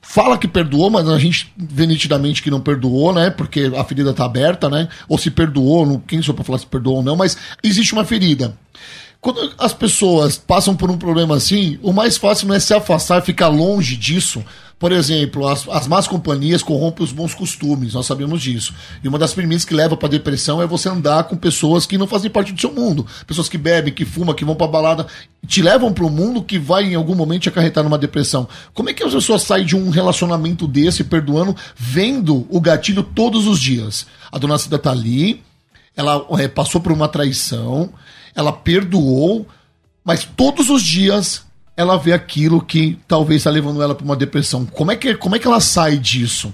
[0.00, 3.30] fala que perdoou, mas a gente vê nitidamente que não perdoou, né?
[3.30, 4.88] Porque a ferida tá aberta, né?
[5.08, 8.56] Ou se perdoou, quem sou pra falar se perdoou ou não, mas existe uma ferida.
[9.24, 13.22] Quando as pessoas passam por um problema assim, o mais fácil não é se afastar,
[13.22, 14.44] ficar longe disso.
[14.78, 18.74] Por exemplo, as, as más companhias corrompem os bons costumes, nós sabemos disso.
[19.02, 22.06] E uma das premissas que leva para depressão é você andar com pessoas que não
[22.06, 23.06] fazem parte do seu mundo.
[23.26, 25.06] Pessoas que bebem, que fumam, que vão para balada,
[25.46, 28.46] te levam para um mundo que vai em algum momento te acarretar numa depressão.
[28.74, 33.46] Como é que as pessoas saem de um relacionamento desse, perdoando, vendo o gatilho todos
[33.46, 34.06] os dias?
[34.30, 35.42] A dona Cida tá ali,
[35.96, 37.90] ela é, passou por uma traição,
[38.34, 39.46] ela perdoou,
[40.04, 41.44] mas todos os dias
[41.76, 44.64] ela vê aquilo que talvez está levando ela para uma depressão.
[44.64, 46.52] Como é, que, como é que ela sai disso?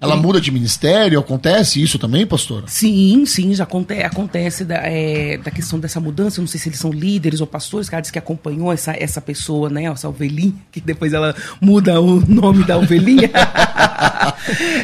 [0.00, 1.20] Ela muda de ministério?
[1.20, 2.64] Acontece isso também, pastora?
[2.68, 6.40] Sim, sim, já aconte acontece da, é, da questão dessa mudança.
[6.40, 9.20] Eu não sei se eles são líderes ou pastores, cara disse que acompanhou essa, essa
[9.20, 9.84] pessoa, né?
[9.84, 13.30] Essa ovelhinha, que depois ela muda o nome da ovelhinha.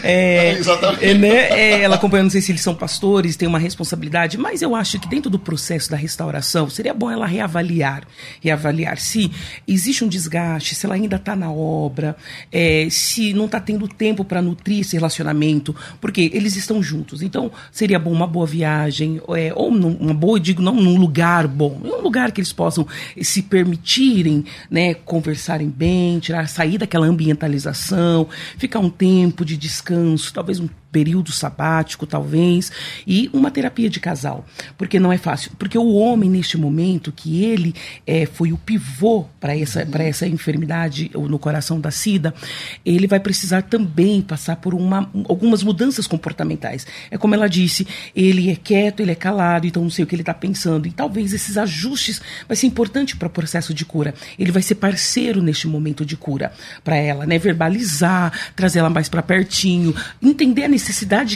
[0.02, 1.04] é, Exatamente.
[1.04, 1.28] é, né?
[1.50, 4.98] É, ela acompanhou, não sei se eles são pastores, tem uma responsabilidade, mas eu acho
[4.98, 8.02] que dentro do processo da restauração seria bom ela reavaliar.
[8.40, 9.30] Reavaliar se
[9.66, 12.16] existe um desgaste, se ela ainda está na obra,
[12.52, 17.22] é, se não está tendo tempo para nutrir esse relacionamento, porque eles estão juntos.
[17.22, 20.96] Então, seria bom uma boa viagem, é, ou num- uma boa, eu digo, não num
[20.98, 22.86] lugar bom, um lugar que eles possam
[23.20, 30.60] se permitirem, né, conversarem bem, tirar, sair daquela ambientalização, ficar um tempo de descanso, talvez
[30.60, 32.72] um período sabático, talvez,
[33.06, 34.46] e uma terapia de casal,
[34.78, 37.74] porque não é fácil, porque o homem neste momento que ele
[38.06, 42.32] é, foi o pivô para essa para essa enfermidade no coração da SIDA,
[42.82, 46.86] ele vai precisar também passar por uma, algumas mudanças comportamentais.
[47.10, 50.14] É como ela disse, ele é quieto, ele é calado, então não sei o que
[50.14, 54.14] ele está pensando, e talvez esses ajustes vai ser importante para o processo de cura.
[54.38, 57.38] Ele vai ser parceiro neste momento de cura para ela, né?
[57.38, 60.85] Verbalizar, trazer ela mais para pertinho, entender a necessidade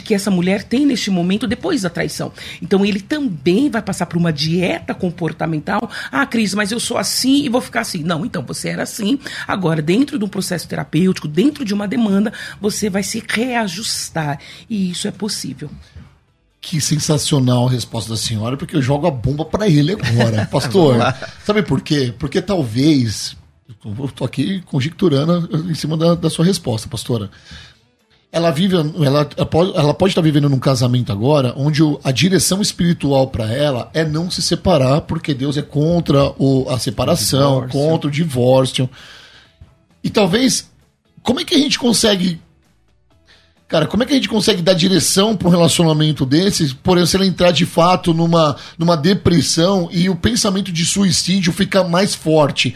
[0.03, 2.31] que essa mulher tem neste momento depois da traição.
[2.61, 5.89] Então ele também vai passar por uma dieta comportamental.
[6.11, 8.03] Ah, Cris, mas eu sou assim e vou ficar assim.
[8.03, 9.19] Não, então você era assim.
[9.47, 14.39] Agora, dentro de um processo terapêutico, dentro de uma demanda, você vai se reajustar.
[14.69, 15.69] E isso é possível.
[16.61, 20.45] Que sensacional a resposta da senhora, porque eu jogo a bomba para ele agora.
[20.51, 20.95] Pastor,
[21.43, 22.13] sabe por quê?
[22.17, 23.35] Porque talvez.
[23.83, 27.31] Eu tô aqui conjecturando em cima da, da sua resposta, pastora.
[28.31, 29.29] Ela vive, ela,
[29.75, 34.05] ela pode, estar vivendo num casamento agora onde o- a direção espiritual para ela é
[34.05, 37.79] não se separar, porque Deus é contra o, a separação, divórcio.
[37.79, 38.89] contra o divórcio.
[40.01, 40.69] E talvez,
[41.21, 42.39] como é que a gente consegue
[43.67, 47.07] Cara, como é que a gente consegue dar direção para um relacionamento desses, por exemplo,
[47.07, 52.13] se ela entrar de fato numa, numa depressão e o pensamento de suicídio fica mais
[52.13, 52.75] forte?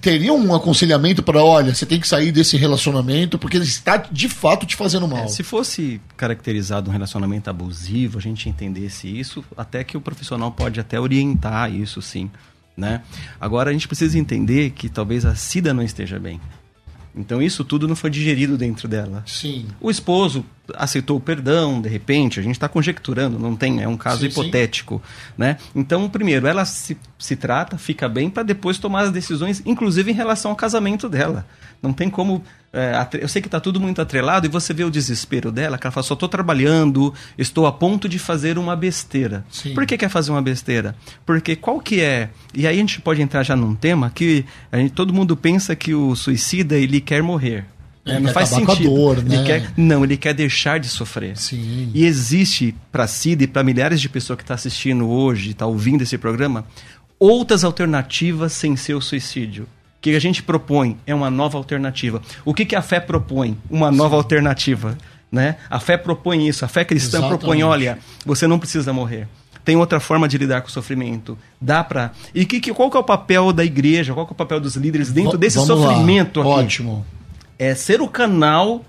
[0.00, 4.28] Teria um aconselhamento para, olha, você tem que sair desse relacionamento porque ele está de
[4.28, 5.24] fato te fazendo mal.
[5.24, 10.52] É, se fosse caracterizado um relacionamento abusivo, a gente entendesse isso, até que o profissional
[10.52, 12.30] pode até orientar isso sim,
[12.76, 13.02] né?
[13.40, 16.40] Agora a gente precisa entender que talvez a Cida não esteja bem.
[17.14, 19.22] Então isso tudo não foi digerido dentro dela.
[19.26, 19.66] Sim.
[19.80, 20.44] O esposo
[20.74, 24.26] aceitou o perdão, de repente, a gente está conjecturando, não tem, é um caso Sim,
[24.26, 25.02] hipotético,
[25.36, 25.56] né?
[25.74, 30.14] Então, primeiro, ela se, se trata, fica bem para depois tomar as decisões, inclusive em
[30.14, 31.46] relação ao casamento dela.
[31.82, 32.44] Não tem como.
[32.72, 35.86] É, eu sei que está tudo muito atrelado e você vê o desespero dela, que
[35.86, 39.44] ela fala, só estou trabalhando, estou a ponto de fazer uma besteira.
[39.50, 39.74] Sim.
[39.74, 40.94] Por que quer fazer uma besteira?
[41.26, 42.30] Porque qual que é.
[42.54, 45.94] E aí a gente pode entrar já num tema que gente- todo mundo pensa que
[45.94, 47.64] o suicida ele quer morrer.
[48.06, 48.20] Ele né?
[48.20, 48.88] Não faz sentido.
[48.88, 49.44] dor, ele né?
[49.44, 51.36] quer, não, ele quer deixar de sofrer.
[51.36, 51.90] Sim.
[51.92, 56.02] E existe para Cida e para milhares de pessoas que estão assistindo hoje, está ouvindo
[56.02, 56.64] esse programa,
[57.18, 59.66] outras alternativas sem ser o suicídio.
[60.00, 62.22] O que a gente propõe é uma nova alternativa.
[62.42, 63.58] O que, que a fé propõe?
[63.70, 64.96] Uma nova alternativa.
[65.30, 65.56] Né?
[65.68, 66.64] A fé propõe isso.
[66.64, 67.38] A fé cristã Exatamente.
[67.40, 69.28] propõe: olha, você não precisa morrer.
[69.62, 71.36] tem outra forma de lidar com o sofrimento.
[71.60, 72.12] Dá para.
[72.34, 74.14] E que, que, qual que é o papel da igreja?
[74.14, 76.46] Qual que é o papel dos líderes dentro desse Vamos sofrimento lá.
[76.46, 76.64] aqui?
[76.64, 77.06] Ótimo.
[77.58, 78.82] É ser o canal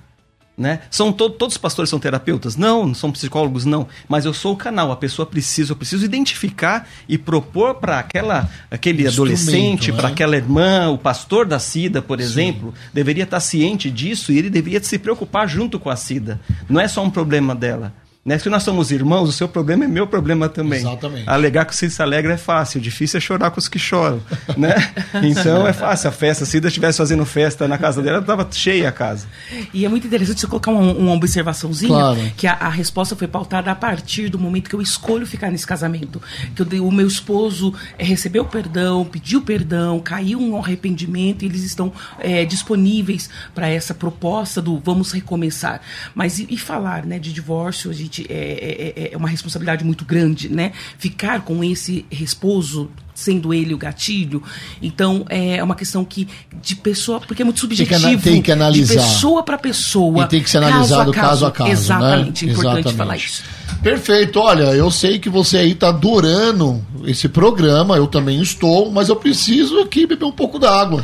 [0.61, 0.81] né?
[0.91, 2.55] São to todos os pastores são terapeutas?
[2.55, 3.87] Não, não são psicólogos, não.
[4.07, 4.91] Mas eu sou o canal.
[4.91, 9.97] A pessoa precisa, eu preciso identificar e propor para aquela aquele adolescente, né?
[9.97, 12.89] para aquela irmã, o pastor da Cida, por exemplo, Sim.
[12.93, 16.39] deveria estar ciente disso e ele deveria se preocupar junto com a Cida.
[16.69, 17.91] Não é só um problema dela.
[18.23, 18.37] Né?
[18.37, 20.79] Se nós somos irmãos, o seu problema é meu problema também.
[20.79, 21.27] Exatamente.
[21.27, 23.79] Alegar que o Cida se alegra é fácil, o difícil é chorar com os que
[23.79, 24.21] choram.
[24.55, 24.75] Né?
[25.23, 26.45] Então é fácil a festa.
[26.45, 29.27] Se Cida estivesse fazendo festa na casa dela, estava cheia a casa.
[29.73, 32.31] E é muito interessante você colocar uma, uma observaçãozinha, claro.
[32.37, 35.65] que a, a, resposta foi pautada a partir do momento que eu escolho ficar nesse
[35.65, 36.21] casamento.
[36.55, 41.63] Que eu, o meu esposo é, recebeu perdão, pediu perdão, caiu um arrependimento e eles
[41.63, 45.81] estão é, disponíveis para essa proposta do vamos recomeçar.
[46.13, 49.83] Mas e, e falar né, de divórcio, de gente é, é, é, é uma responsabilidade
[49.83, 50.71] muito grande, né?
[50.97, 54.41] Ficar com esse esposo sendo ele o gatilho.
[54.81, 56.27] Então é uma questão que
[56.61, 57.99] de pessoa, porque é muito subjetivo.
[58.01, 58.95] Tem que, tem que analisar.
[58.95, 60.23] De pessoa para pessoa.
[60.23, 61.69] E tem que ser analisado caso a caso.
[61.69, 61.71] caso, né?
[61.71, 62.51] Exatamente, né?
[62.51, 62.97] importante Exatamente.
[62.97, 63.43] falar isso.
[63.81, 64.39] Perfeito.
[64.39, 69.15] Olha, eu sei que você aí tá adorando esse programa, eu também estou, mas eu
[69.15, 71.03] preciso aqui beber um pouco d'água.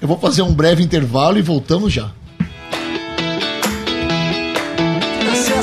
[0.00, 2.10] Eu vou fazer um breve intervalo e voltamos já.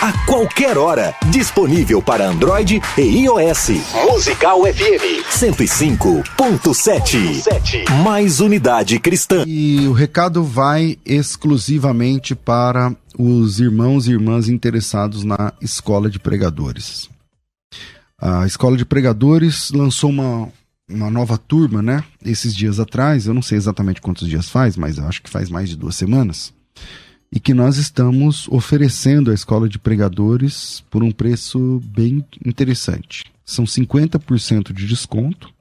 [0.00, 1.12] a qualquer hora.
[1.30, 3.70] Disponível para Android e iOS.
[4.10, 7.90] Musical FM 105.7.
[8.04, 9.42] Mais unidade cristã.
[9.46, 17.10] E o recado vai exclusivamente para os irmãos e irmãs interessados na Escola de Pregadores.
[18.20, 20.48] A Escola de Pregadores lançou uma,
[20.88, 22.04] uma nova turma, né?
[22.24, 25.68] Esses dias atrás, eu não sei exatamente quantos dias faz, mas acho que faz mais
[25.68, 26.56] de duas semanas
[27.30, 33.24] e que nós estamos oferecendo à escola de pregadores por um preço bem interessante.
[33.44, 35.52] São 50% de desconto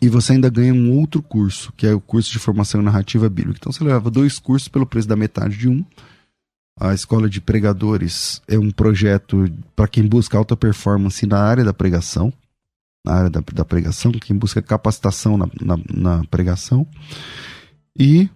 [0.00, 3.58] e você ainda ganha um outro curso, que é o curso de formação narrativa bíblica.
[3.60, 5.84] Então você leva dois cursos pelo preço da metade de um.
[6.78, 11.72] A escola de pregadores é um projeto para quem busca alta performance na área da
[11.72, 12.30] pregação,
[13.04, 16.86] na área da, da pregação, quem busca capacitação na, na, na pregação.
[17.98, 18.28] E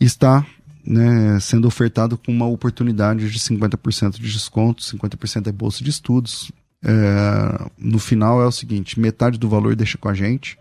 [0.00, 0.46] está
[0.86, 6.52] né, sendo ofertado com uma oportunidade de 50% de desconto, 50% é bolsa de estudos.
[6.82, 10.58] É, no final é o seguinte: metade do valor deixa com a gente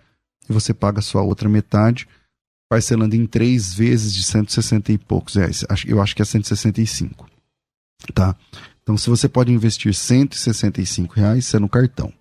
[0.50, 2.08] e você paga sua outra metade,
[2.70, 5.66] parcelando em três vezes de 160 e poucos reais.
[5.86, 7.28] Eu acho que é 165.
[8.14, 8.36] Tá?
[8.82, 12.12] Então, se você pode investir 165 reais, isso é no cartão.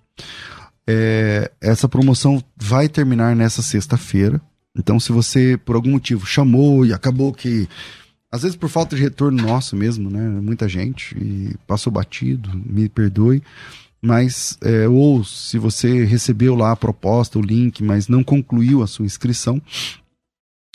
[0.87, 4.41] É, essa promoção vai terminar nessa sexta-feira.
[4.77, 7.69] Então, se você, por algum motivo, chamou e acabou que.
[8.31, 10.27] Às vezes por falta de retorno nosso mesmo, né?
[10.41, 13.43] Muita gente e passou batido, me perdoe.
[14.01, 18.87] Mas, é, ou se você recebeu lá a proposta, o link, mas não concluiu a
[18.87, 19.63] sua inscrição,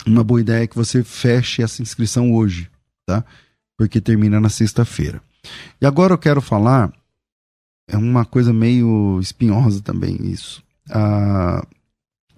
[0.06, 2.70] uma boa ideia é que você feche essa inscrição hoje,
[3.06, 3.24] tá?
[3.76, 5.20] Porque termina na sexta-feira.
[5.80, 6.92] E agora eu quero falar,
[7.88, 10.62] é uma coisa meio espinhosa também isso.
[10.90, 11.66] Ah,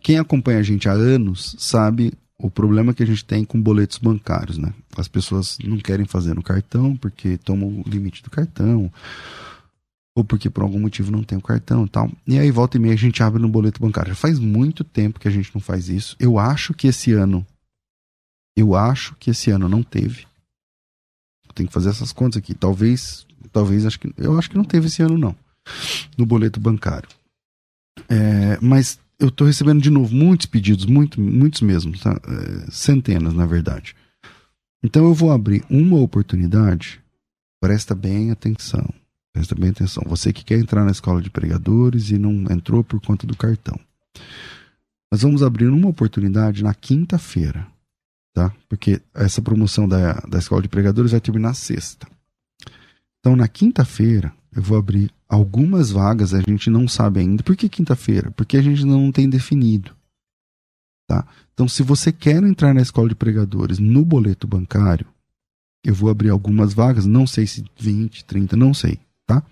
[0.02, 3.98] quem acompanha a gente há anos sabe o problema que a gente tem com boletos
[3.98, 4.72] bancários, né?
[4.96, 8.90] As pessoas não querem fazer no cartão porque tomam o limite do cartão,
[10.16, 12.10] ou porque por algum motivo não tem o cartão e tal.
[12.26, 14.10] E aí volta e meia a gente abre no boleto bancário.
[14.10, 16.16] Já faz muito tempo que a gente não faz isso.
[16.18, 17.46] Eu acho que esse ano,
[18.56, 20.26] eu acho que esse ano não teve.
[21.54, 22.54] Tem que fazer essas contas aqui.
[22.54, 25.36] Talvez, talvez acho que eu acho que não teve esse ano não
[26.16, 27.08] no boleto bancário.
[28.08, 32.18] É, mas eu estou recebendo de novo muitos pedidos, muito, muitos mesmo, tá?
[32.26, 33.94] é, centenas na verdade.
[34.82, 37.00] Então eu vou abrir uma oportunidade.
[37.60, 38.88] Presta bem atenção.
[39.32, 40.02] Presta bem atenção.
[40.06, 43.78] Você que quer entrar na escola de pregadores e não entrou por conta do cartão.
[45.12, 47.66] Nós vamos abrir uma oportunidade na quinta-feira,
[48.32, 48.54] tá?
[48.68, 52.06] Porque essa promoção da, da escola de pregadores vai terminar sexta.
[53.18, 57.42] Então, na quinta-feira, eu vou abrir algumas vagas, a gente não sabe ainda.
[57.42, 58.30] Por que quinta-feira?
[58.32, 59.94] Porque a gente não tem definido.
[61.06, 61.26] Tá?
[61.54, 65.06] Então, se você quer entrar na escola de pregadores no boleto bancário,
[65.84, 68.98] eu vou abrir algumas vagas, não sei se 20, 30, não sei.
[69.26, 69.42] tá?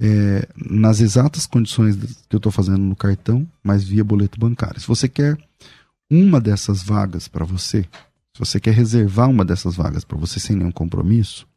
[0.00, 1.96] É, nas exatas condições
[2.28, 4.80] que eu estou fazendo no cartão, mas via boleto bancário.
[4.80, 5.36] Se você quer
[6.10, 10.54] uma dessas vagas para você, se você quer reservar uma dessas vagas para você sem
[10.54, 11.47] nenhum compromisso,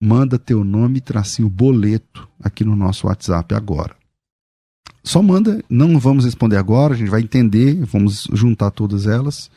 [0.00, 3.94] manda teu nome tracinho boleto aqui no nosso WhatsApp agora.
[5.02, 9.50] Só manda, não vamos responder agora, a gente vai entender, vamos juntar todas elas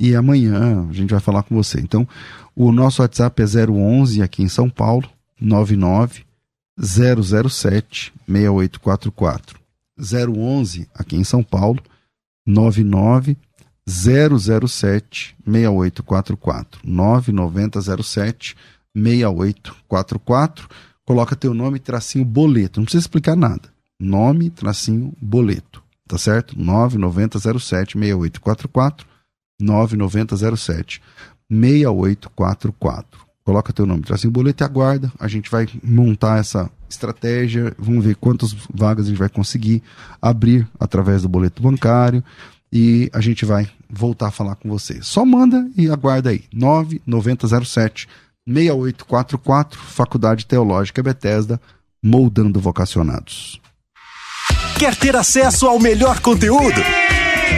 [0.00, 1.80] e amanhã a gente vai falar com você.
[1.80, 2.06] Então,
[2.54, 5.08] o nosso WhatsApp é 011 aqui em São Paulo,
[5.40, 6.24] 99
[6.78, 9.58] 007 6844.
[9.98, 11.82] 011 aqui em São Paulo,
[12.46, 13.36] 99
[13.86, 16.80] 007 6844.
[16.84, 18.77] 9907 6844.
[21.04, 22.80] Coloca teu nome, tracinho boleto.
[22.80, 23.62] Não precisa explicar nada.
[23.98, 25.82] Nome, tracinho boleto.
[26.06, 26.58] Tá certo?
[26.58, 29.06] 9907 6844.
[29.60, 31.02] 9907
[31.50, 33.28] 6844.
[33.42, 35.10] Coloca teu nome, tracinho boleto e aguarda.
[35.18, 37.74] A gente vai montar essa estratégia.
[37.78, 39.82] Vamos ver quantas vagas a gente vai conseguir
[40.20, 42.22] abrir através do boleto bancário.
[42.70, 45.00] E a gente vai voltar a falar com você.
[45.00, 46.44] Só manda e aguarda aí.
[46.52, 48.06] 9907
[48.48, 51.60] 6844, Faculdade Teológica Bethesda,
[52.02, 53.60] moldando vocacionados.
[54.78, 56.80] Quer ter acesso ao melhor conteúdo?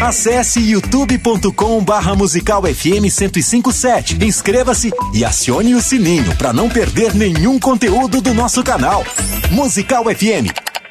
[0.02, 4.24] Acesse youtube.com barra musical FM 1057.
[4.24, 9.04] Inscreva-se e acione o sininho para não perder nenhum conteúdo do nosso canal.
[9.50, 10.48] Musical FM.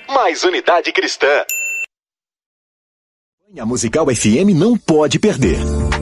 [0.07, 1.43] Mais unidade cristã.
[3.59, 5.57] A Musical FM não pode perder.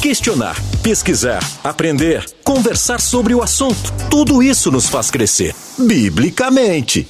[0.00, 3.92] questionar, pesquisar, aprender, conversar sobre o assunto.
[4.08, 7.06] Tudo isso nos faz crescer, biblicamente.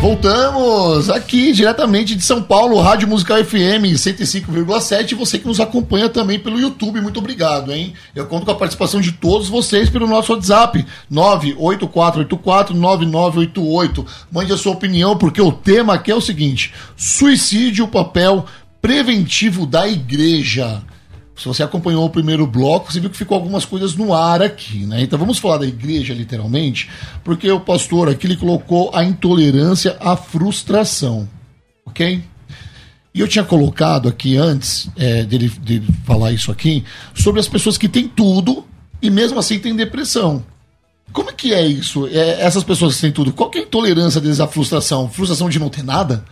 [0.00, 5.14] Voltamos aqui diretamente de São Paulo, Rádio Musical FM 105,7.
[5.14, 7.94] Você que nos acompanha também pelo YouTube, muito obrigado, hein?
[8.14, 14.04] Eu conto com a participação de todos vocês pelo nosso WhatsApp 984849988.
[14.32, 18.44] Mande a sua opinião, porque o tema aqui é o seguinte: suicídio, papel
[18.80, 20.82] preventivo da igreja.
[21.36, 24.84] Se você acompanhou o primeiro bloco, você viu que ficou algumas coisas no ar aqui,
[24.84, 25.02] né?
[25.02, 26.90] Então vamos falar da igreja literalmente,
[27.24, 31.26] porque o pastor aqui ele colocou a intolerância à frustração,
[31.86, 32.22] ok?
[33.14, 37.76] E eu tinha colocado aqui antes é, dele, dele falar isso aqui sobre as pessoas
[37.76, 38.64] que têm tudo
[39.02, 40.44] e mesmo assim têm depressão.
[41.12, 42.06] Como é que é isso?
[42.06, 45.08] É, essas pessoas que têm tudo, qual é a intolerância deles à frustração?
[45.08, 46.24] Frustração de não ter nada?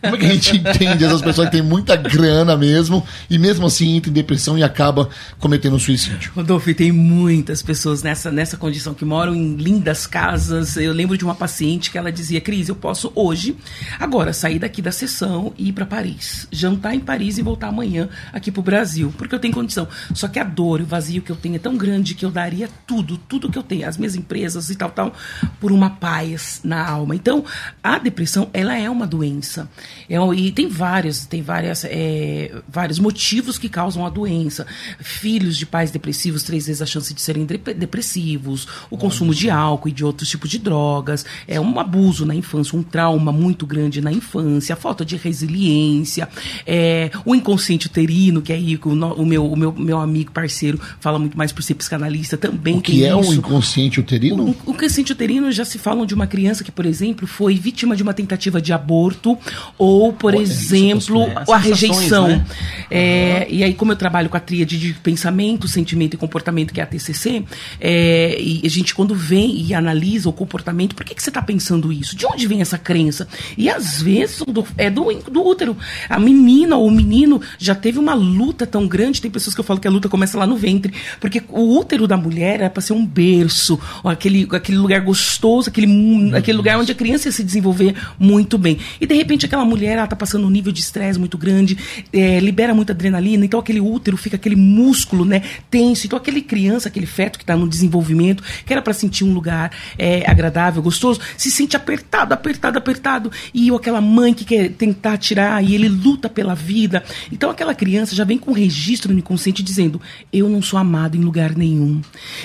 [0.00, 3.66] Como é que a gente entende essas pessoas que têm muita grana mesmo e mesmo
[3.66, 5.08] assim entra em depressão e acaba
[5.38, 6.32] cometendo suicídio?
[6.34, 10.76] Rodolfo, tem muitas pessoas nessa, nessa condição que moram em lindas casas.
[10.76, 13.56] Eu lembro de uma paciente que ela dizia: Cris, eu posso hoje,
[13.98, 18.08] agora, sair daqui da sessão e ir para Paris, jantar em Paris e voltar amanhã
[18.32, 19.86] aqui para o Brasil, porque eu tenho condição.
[20.14, 22.68] Só que a dor o vazio que eu tenho é tão grande que eu daria
[22.86, 25.12] tudo, tudo que eu tenho, as minhas empresas e tal, tal,
[25.60, 27.14] por uma paz na alma.
[27.14, 27.44] Então,
[27.82, 29.68] a depressão, ela é uma doença.
[30.08, 34.66] É, e tem vários, tem várias, é, vários motivos que causam a doença.
[35.00, 39.88] Filhos de pais depressivos, três vezes a chance de serem depressivos, o consumo de álcool
[39.88, 44.00] e de outros tipos de drogas, é um abuso na infância, um trauma muito grande
[44.00, 46.28] na infância, a falta de resiliência,
[46.66, 51.18] é, o inconsciente uterino, que aí o, o, meu, o meu, meu amigo parceiro fala
[51.18, 52.78] muito mais por ser psicanalista também.
[52.78, 54.44] O que é o inconsciente uterino?
[54.44, 57.96] O, o inconsciente uterino já se falam de uma criança que, por exemplo, foi vítima
[57.96, 59.38] de uma tentativa de aborto
[59.78, 62.28] ou, por Olha, exemplo, a rejeição.
[62.28, 62.46] Né?
[62.90, 63.56] É, uhum.
[63.56, 66.84] E aí, como eu trabalho com a tríade de pensamento, sentimento e comportamento, que é
[66.84, 67.44] a TCC,
[67.80, 71.42] é, e a gente, quando vem e analisa o comportamento, por que, que você está
[71.42, 72.16] pensando isso?
[72.16, 73.26] De onde vem essa crença?
[73.56, 75.76] E às vezes do, é do, do útero.
[76.08, 79.64] A menina ou o menino já teve uma luta tão grande, tem pessoas que eu
[79.64, 82.82] falo que a luta começa lá no ventre, porque o útero da mulher é para
[82.82, 87.42] ser um berço, aquele, aquele lugar gostoso, aquele, aquele lugar onde a criança ia se
[87.42, 88.78] desenvolver muito bem.
[89.00, 91.78] E de repente aquela mulher ela tá passando um nível de estresse muito grande,
[92.12, 96.06] é, libera muita adrenalina, então aquele útero fica aquele músculo, né, tenso.
[96.06, 99.70] Então aquele criança, aquele feto que está no desenvolvimento, que era para sentir um lugar
[99.96, 103.30] é, agradável, gostoso, se sente apertado, apertado, apertado.
[103.52, 107.04] E aquela mãe que quer tentar tirar e ele luta pela vida.
[107.30, 110.00] Então aquela criança já vem com registro no inconsciente dizendo:
[110.32, 112.00] eu não sou amado em lugar nenhum.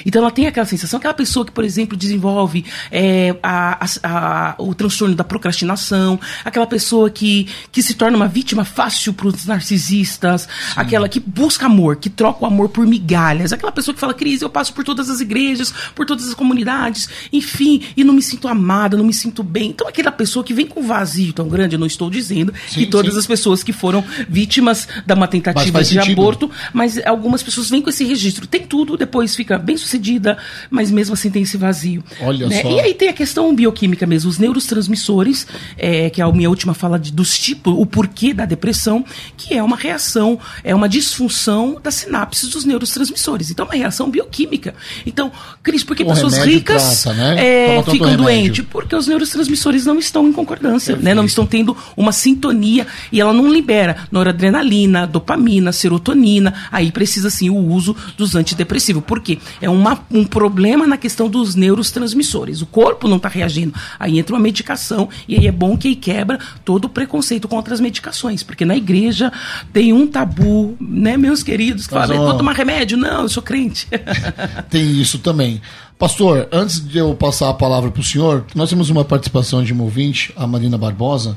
[0.05, 4.55] Então ela tem aquela sensação, aquela pessoa que, por exemplo, desenvolve é, a, a, a,
[4.59, 9.45] o transtorno da procrastinação, aquela pessoa que, que se torna uma vítima fácil para os
[9.45, 10.73] narcisistas, Sim.
[10.75, 14.41] aquela que busca amor, que troca o amor por migalhas, aquela pessoa que fala, Cris,
[14.41, 18.47] eu passo por todas as igrejas, por todas as comunidades, enfim, e não me sinto
[18.47, 19.69] amada, não me sinto bem.
[19.69, 22.81] Então aquela pessoa que vem com um vazio tão grande, eu não estou dizendo sim,
[22.81, 23.19] que todas sim.
[23.19, 26.13] as pessoas que foram vítimas da uma tentativa de sentido.
[26.13, 28.47] aborto, mas algumas pessoas vêm com esse registro.
[28.47, 30.37] Tem tudo, depois fica bem sucedida,
[30.69, 32.03] mas mesmo assim tem esse vazio.
[32.21, 32.61] Olha né?
[32.61, 32.71] só.
[32.71, 35.45] E aí tem a questão bioquímica mesmo, os neurotransmissores,
[35.77, 39.03] é, que é a minha última fala de, dos tipos, o porquê da depressão,
[39.35, 43.51] que é uma reação, é uma disfunção das sinapses dos neurotransmissores.
[43.51, 44.73] Então, é uma reação bioquímica.
[45.05, 47.75] Então, Cris, por que o pessoas ricas trata, né?
[47.77, 48.65] é, ficam doentes?
[48.71, 51.13] Porque os neurotransmissores não estão em concordância, né?
[51.13, 56.53] não estão tendo uma sintonia e ela não libera noradrenalina, dopamina, serotonina.
[56.71, 59.03] Aí precisa sim o uso dos antidepressivos.
[59.03, 59.37] Por quê?
[59.61, 62.61] É uma, um problema na questão dos neurotransmissores.
[62.61, 63.73] O corpo não está reagindo.
[63.99, 66.39] Aí entra uma medicação e aí é bom que aí quebra
[66.69, 68.43] todo o preconceito contra as medicações.
[68.43, 69.33] Porque na igreja
[69.73, 72.95] tem um tabu, né, meus queridos, que falam, vou tomar remédio?
[72.95, 73.87] Não, eu sou crente.
[74.69, 75.59] tem isso também.
[75.97, 79.73] Pastor, antes de eu passar a palavra para o senhor, nós temos uma participação de
[79.73, 81.35] uma ouvinte, a Marina Barbosa.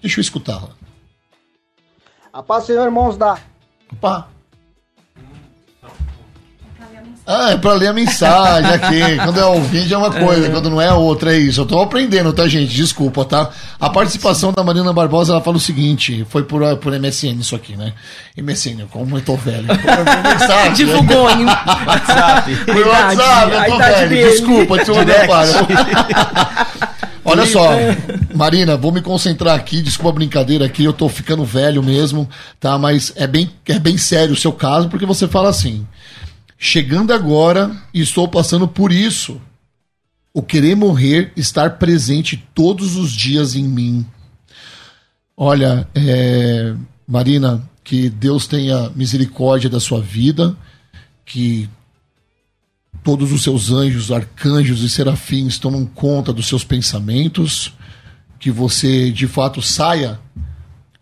[0.00, 0.68] Deixa eu escutá-la.
[2.32, 3.40] A paz, Senhor, irmãos da.
[3.92, 4.28] Opa!
[7.26, 9.16] Ah, é pra ler a mensagem aqui.
[9.24, 10.50] Quando é ouvinte é uma coisa, é.
[10.50, 11.60] quando não é outra, é isso.
[11.60, 12.72] Eu tô aprendendo, tá, gente?
[12.72, 13.50] Desculpa, tá?
[13.80, 17.76] A participação da Marina Barbosa, ela fala o seguinte: foi por, por MSN isso aqui,
[17.76, 17.92] né?
[18.36, 19.66] MSN, como eu tô velho.
[19.66, 21.44] Mensagem, Divulgou em
[21.86, 22.56] WhatsApp.
[22.64, 24.08] Por WhatsApp, eu tô velho.
[24.08, 24.30] Dele.
[24.30, 24.76] Desculpa,
[25.26, 26.86] pai.
[27.28, 27.70] Olha só,
[28.32, 32.28] Marina, vou me concentrar aqui, desculpa a brincadeira aqui, eu tô ficando velho mesmo,
[32.60, 32.78] tá?
[32.78, 35.84] Mas é bem, é bem sério o seu caso, porque você fala assim:
[36.58, 39.40] chegando agora e estou passando por isso.
[40.32, 44.06] O querer morrer, estar presente todos os dias em mim.
[45.36, 46.74] Olha, é,
[47.06, 50.56] Marina, que Deus tenha misericórdia da sua vida,
[51.24, 51.68] que
[53.02, 57.72] todos os seus anjos, arcanjos e serafins tomam conta dos seus pensamentos,
[58.38, 60.18] que você de fato saia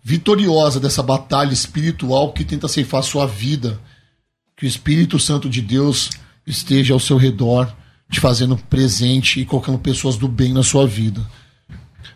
[0.03, 3.81] vitoriosa dessa batalha espiritual que tenta ceifar sua vida
[4.57, 6.11] que o Espírito Santo de Deus
[6.47, 7.73] esteja ao seu redor,
[8.11, 11.21] te fazendo presente e colocando pessoas do bem na sua vida.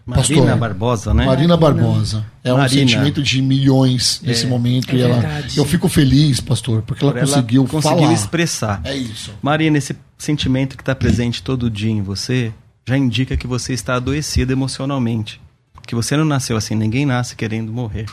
[0.08, 1.26] Marina Pastor, Barbosa, né?
[1.26, 2.24] Marina Barbosa.
[2.42, 2.64] É Marina.
[2.64, 4.90] um sentimento de milhões nesse é, momento.
[4.92, 5.22] É e ela,
[5.54, 8.12] eu fico feliz, pastor, porque ela, Por conseguiu ela conseguiu falar.
[8.14, 8.80] expressar.
[8.84, 9.32] É isso.
[9.42, 12.52] Marina, esse sentimento que está presente todo dia em você
[12.86, 15.40] já indica que você está adoecida emocionalmente.
[15.86, 18.06] Que você não nasceu assim, ninguém nasce querendo morrer.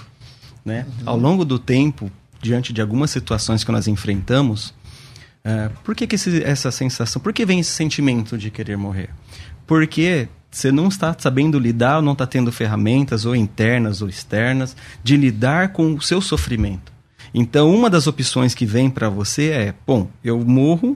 [0.66, 0.86] Né?
[0.86, 1.04] Uhum.
[1.06, 2.12] Ao longo do tempo,
[2.46, 4.70] diante de algumas situações que nós enfrentamos,
[5.44, 9.10] uh, por que, que esse, essa sensação, por que vem esse sentimento de querer morrer?
[9.66, 15.18] Porque você não está sabendo lidar, não está tendo ferramentas, ou internas ou externas, de
[15.18, 16.94] lidar com o seu sofrimento.
[17.34, 20.96] Então, uma das opções que vem para você é: bom, eu morro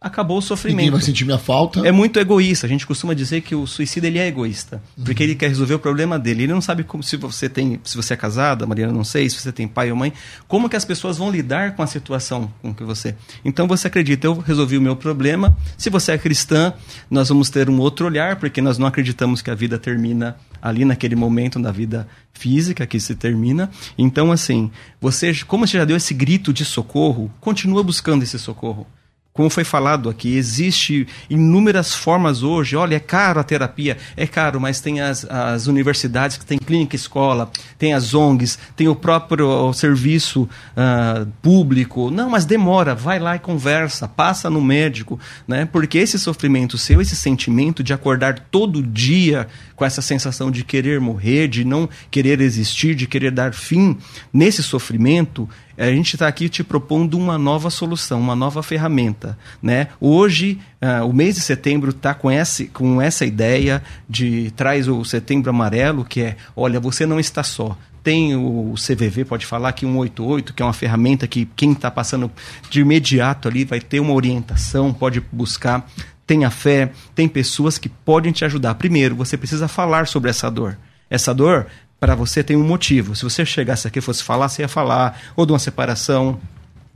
[0.00, 0.78] acabou o sofrimento.
[0.78, 1.86] Ninguém vai sentir minha falta.
[1.86, 2.66] É muito egoísta.
[2.66, 5.04] A gente costuma dizer que o suicida ele é egoísta, uhum.
[5.04, 6.44] porque ele quer resolver o problema dele.
[6.44, 9.38] Ele não sabe como se você tem, se você é casada, Mariana, não sei, se
[9.38, 10.10] você tem pai ou mãe,
[10.48, 13.14] como que as pessoas vão lidar com a situação com que você.
[13.44, 15.54] Então você acredita, eu resolvi o meu problema.
[15.76, 16.72] Se você é cristã,
[17.10, 20.86] nós vamos ter um outro olhar, porque nós não acreditamos que a vida termina ali
[20.86, 23.70] naquele momento da vida física que se termina.
[23.98, 28.86] Então assim, você, como você já deu esse grito de socorro, continua buscando esse socorro
[29.32, 32.76] como foi falado aqui, existe inúmeras formas hoje.
[32.76, 36.96] Olha, é caro a terapia, é caro, mas tem as, as universidades que tem clínica
[36.96, 42.10] escola, tem as ONGs, tem o próprio serviço uh, público.
[42.10, 45.64] Não, mas demora, vai lá e conversa, passa no médico, né?
[45.64, 51.00] Porque esse sofrimento seu, esse sentimento de acordar todo dia com essa sensação de querer
[51.00, 53.96] morrer, de não querer existir, de querer dar fim
[54.32, 55.48] nesse sofrimento,
[55.88, 59.38] a gente está aqui te propondo uma nova solução, uma nova ferramenta.
[59.62, 59.88] Né?
[59.98, 62.28] Hoje, uh, o mês de setembro está com,
[62.72, 67.76] com essa ideia de traz o setembro amarelo, que é, olha, você não está só.
[68.02, 72.30] Tem o CVV, pode falar que 188, que é uma ferramenta que quem está passando
[72.70, 75.86] de imediato ali vai ter uma orientação, pode buscar
[76.26, 78.76] tenha fé, tem pessoas que podem te ajudar.
[78.76, 80.78] Primeiro, você precisa falar sobre essa dor.
[81.10, 81.66] Essa dor
[82.00, 83.14] para você tem um motivo.
[83.14, 86.40] Se você chegasse aqui e fosse falar, você ia falar ou de uma separação,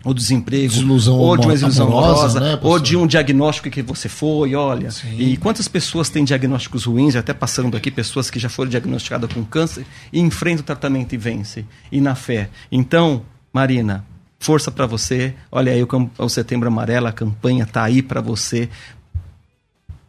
[0.05, 3.83] ou desemprego, Desilusão ou de uma desilusão amorosa, amorosa, né, ou de um diagnóstico que
[3.83, 4.91] você foi, olha.
[4.91, 5.17] Sim.
[5.19, 9.43] E quantas pessoas têm diagnósticos ruins, até passando aqui, pessoas que já foram diagnosticadas com
[9.45, 11.65] câncer e enfrentam o tratamento e vence.
[11.91, 12.51] E na fé.
[12.71, 14.05] Então, Marina,
[14.39, 15.35] força para você.
[15.51, 15.89] Olha aí o,
[16.19, 18.69] o Setembro Amarelo, a campanha tá aí para você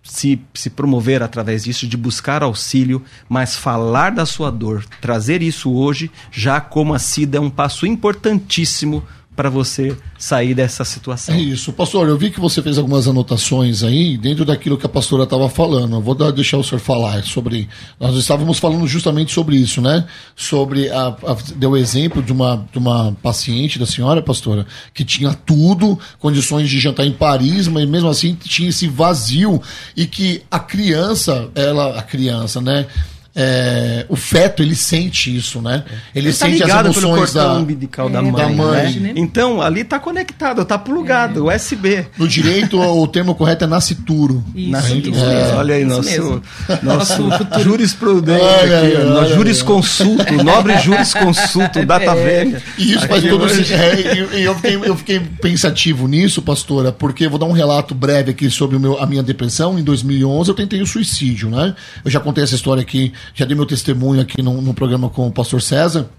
[0.06, 5.74] se, se promover através disso, de buscar auxílio, mas falar da sua dor, trazer isso
[5.74, 9.04] hoje, já como a SIDA é um passo importantíssimo
[9.36, 11.36] para você sair dessa situação.
[11.36, 11.74] É isso.
[11.74, 15.50] Pastor, eu vi que você fez algumas anotações aí dentro daquilo que a pastora estava
[15.50, 15.96] falando.
[15.96, 17.68] Eu vou dar- deixar o senhor falar sobre.
[18.00, 20.06] Nós estávamos falando justamente sobre isso, né?
[20.36, 20.90] Sobre.
[20.90, 26.00] A, a- deu exemplo de uma, de uma paciente da senhora, pastora, que tinha tudo,
[26.20, 29.62] condições de jantar em Paris, mas mesmo assim tinha esse vazio.
[29.96, 32.86] E que a criança, ela, a criança, né?
[33.38, 35.84] É, o feto, ele sente isso, né?
[36.16, 38.32] Ele, Ele tá sente as ligado pelo emoções cordão da, umbilical da É, mãe.
[38.32, 38.94] da mãe.
[38.94, 39.14] né?
[39.18, 42.06] Então, ali está conectado, está plugado, USB.
[42.18, 44.42] No direito, o termo correto é nascituro.
[44.56, 45.36] Isso, isso É.
[45.44, 45.58] mesmo.
[45.58, 46.42] Olha aí, Isso nosso, mesmo.
[46.82, 47.24] nosso
[47.62, 52.16] jurisprudente aqui, olha jurisconsulto, nobre jurisconsulto, data É.
[52.16, 52.64] velha.
[52.78, 53.46] E isso faz todo.
[53.46, 57.94] É, e- eu, fiquei, eu fiquei pensativo nisso, pastora, porque eu vou dar um relato
[57.94, 59.78] breve aqui sobre o meu, a minha depressão.
[59.78, 61.76] Em 2011 eu tentei o suicídio, né?
[62.04, 65.28] Eu já contei essa história aqui, já dei meu testemunho aqui no, no programa com
[65.28, 66.10] o pastor César.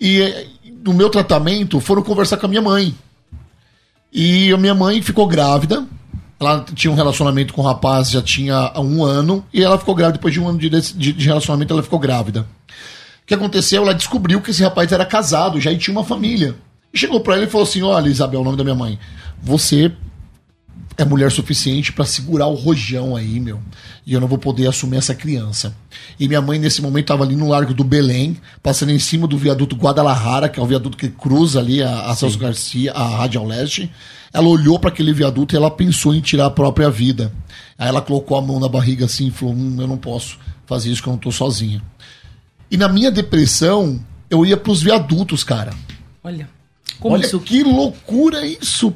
[0.00, 0.46] E eh,
[0.84, 2.94] no meu tratamento foram conversar com a minha mãe.
[4.12, 5.86] E a minha mãe ficou grávida.
[6.38, 9.44] Ela tinha um relacionamento com o rapaz já tinha um ano.
[9.52, 10.18] E ela ficou grávida.
[10.18, 12.46] Depois de um ano de, de- de relacionamento, ela ficou grávida.
[13.22, 13.82] O que aconteceu?
[13.82, 16.56] Ela descobriu que esse rapaz era casado já e tinha uma família.
[16.92, 18.98] E chegou pra ele e falou assim: Olha, Isabel, o nome da minha mãe.
[19.42, 19.92] Você
[21.00, 23.58] é mulher suficiente pra segurar o rojão aí, meu.
[24.06, 25.74] E eu não vou poder assumir essa criança.
[26.18, 29.38] E minha mãe, nesse momento, tava ali no Largo do Belém, passando em cima do
[29.38, 33.44] viaduto Guadalajara, que é o viaduto que cruza ali a, a Celso Garcia, a Rádio
[33.44, 33.90] Leste.
[34.32, 37.32] Ela olhou para aquele viaduto e ela pensou em tirar a própria vida.
[37.78, 40.90] Aí ela colocou a mão na barriga assim e falou: hum, Eu não posso fazer
[40.90, 41.82] isso que eu não tô sozinha.
[42.70, 43.98] E na minha depressão,
[44.28, 45.72] eu ia pros viadutos, cara.
[46.22, 46.48] Olha,
[47.00, 48.94] como Olha isso que loucura isso.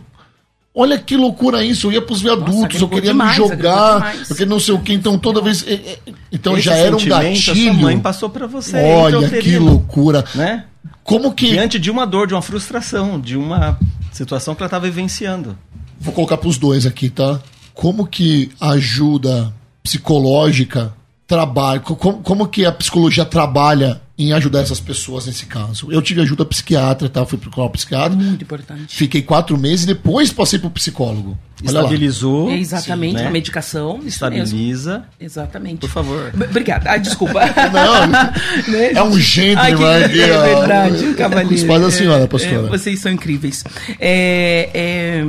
[0.75, 1.87] Olha que loucura isso.
[1.87, 4.81] Eu ia pros viadutos, eu agregou queria demais, me jogar, eu queria não sei o
[4.81, 4.93] que.
[4.93, 5.64] Então toda vez.
[5.68, 5.99] é, é,
[6.33, 7.53] Então Esse já era um gatilho.
[7.53, 8.77] A sua mãe passou para você.
[8.77, 10.25] Olha que loucura.
[10.35, 10.64] Né?
[11.05, 11.49] Como que.
[11.51, 13.79] Diante de uma dor, de uma frustração, de uma
[14.11, 15.57] situação que ela estava vivenciando.
[16.01, 17.41] Vou colocar pros dois aqui, tá?
[17.72, 19.53] Como que a ajuda
[19.83, 20.93] psicológica
[21.27, 21.81] trabalha?
[21.81, 25.90] co- Como, como que a psicologia trabalha em ajudar essas pessoas nesse caso?
[25.90, 27.24] Eu tive ajuda psiquiatra, tá?
[27.26, 28.16] Fui procurar um psiquiatra.
[28.16, 28.94] muito importante.
[28.96, 31.36] Fiquei quatro meses e depois passei pro psicólogo.
[31.62, 31.80] Olha lá.
[31.80, 32.50] Estabilizou.
[32.50, 33.26] É exatamente, né?
[33.26, 34.00] a medicação.
[34.04, 35.04] Estabiliza.
[35.20, 35.78] Exatamente.
[35.80, 36.30] Por favor.
[36.34, 36.90] B- Obrigada.
[36.90, 37.40] Ah, desculpa.
[37.72, 41.54] Não, Né, é um gentleman Ai, que- É verdade, um cavaleiro.
[41.54, 42.66] Os pais da senhora, É, pastora.
[42.66, 43.64] é, vocês são incríveis.
[44.00, 45.24] É, é,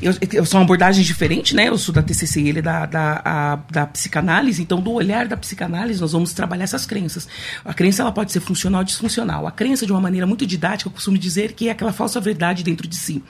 [0.00, 1.68] eu, eu sou uma abordagem diferente, né?
[1.68, 4.60] Eu sou da TCC, ele é da, da, a- da psicanálise.
[4.62, 7.26] Então, do olhar da psicanálise, nós vamos trabalhar essas crenças.
[7.64, 9.46] A crença ela pode ser funcional ou disfuncional.
[9.46, 12.62] A crença, de uma maneira muito didática, eu costumo dizer que é aquela falsa verdade
[12.62, 13.22] dentro de si.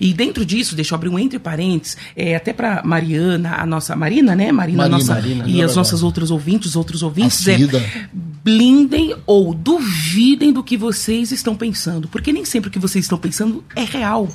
[0.00, 3.96] E dentro disso, deixa eu abrir um entre parênteses, é, até para Mariana, a nossa
[3.96, 4.52] Marina, né?
[4.52, 7.56] Marina, Marina, nossa, Marina, e é as nossas outras ouvintes, os outros ouvintes, é.
[8.44, 13.18] Blindem ou duvidem do que vocês estão pensando, porque nem sempre o que vocês estão
[13.18, 14.28] pensando é real.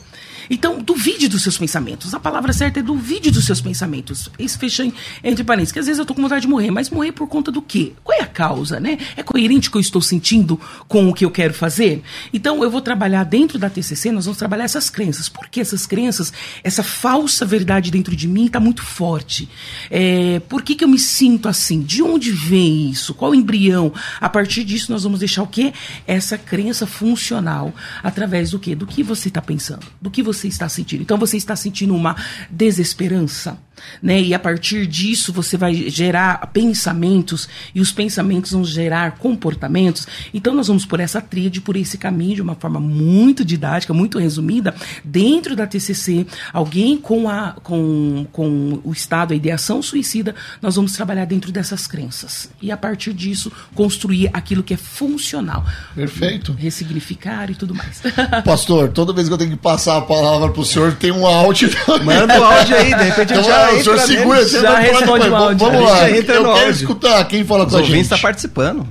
[0.49, 2.13] Então, duvide dos seus pensamentos.
[2.13, 4.29] A palavra certa é duvide dos seus pensamentos.
[4.39, 4.89] Isso fecha
[5.23, 7.51] entre parênteses, que às vezes eu tô com vontade de morrer, mas morrer por conta
[7.51, 7.93] do quê?
[8.03, 8.97] Qual é a causa, né?
[9.15, 12.01] É coerente o que eu estou sentindo com o que eu quero fazer?
[12.33, 15.27] Então, eu vou trabalhar dentro da TCC, nós vamos trabalhar essas crenças.
[15.27, 16.31] Porque essas crenças,
[16.63, 19.49] essa falsa verdade dentro de mim está muito forte.
[19.89, 21.81] É, por que, que eu me sinto assim?
[21.81, 23.13] De onde vem isso?
[23.13, 23.91] Qual o embrião?
[24.19, 25.73] A partir disso, nós vamos deixar o quê?
[26.05, 27.73] Essa crença funcional.
[28.03, 28.75] Através do quê?
[28.75, 31.01] Do que você está pensando, do que você está sentindo.
[31.01, 32.15] Então, você está sentindo uma
[32.49, 33.57] desesperança,
[34.01, 34.21] né?
[34.21, 40.07] E a partir disso, você vai gerar pensamentos, e os pensamentos vão gerar comportamentos.
[40.33, 44.19] Então, nós vamos por essa tríade, por esse caminho, de uma forma muito didática, muito
[44.19, 50.75] resumida, dentro da TCC, alguém com, a, com, com o estado, a ideação suicida, nós
[50.75, 52.49] vamos trabalhar dentro dessas crenças.
[52.61, 53.51] E a partir disso,
[53.87, 55.63] construir aquilo que é funcional.
[55.95, 56.51] Perfeito.
[56.51, 58.01] Ressignificar e tudo mais.
[58.43, 61.69] Pastor, toda vez que eu tenho que passar a palavra pro senhor, tem um áudio.
[62.03, 64.79] Manda o áudio aí, de repente Então, gente já ah, o senhor segura, você Já
[64.79, 65.57] responde o áudio.
[65.57, 66.71] Vamos lá, já eu no quero áudio.
[66.71, 68.01] escutar quem fala Os com a gente.
[68.01, 68.85] estão participando.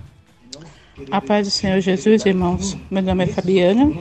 [1.11, 2.74] A paz do Senhor Jesus, irmãos.
[2.90, 3.92] Meu nome é Fabiana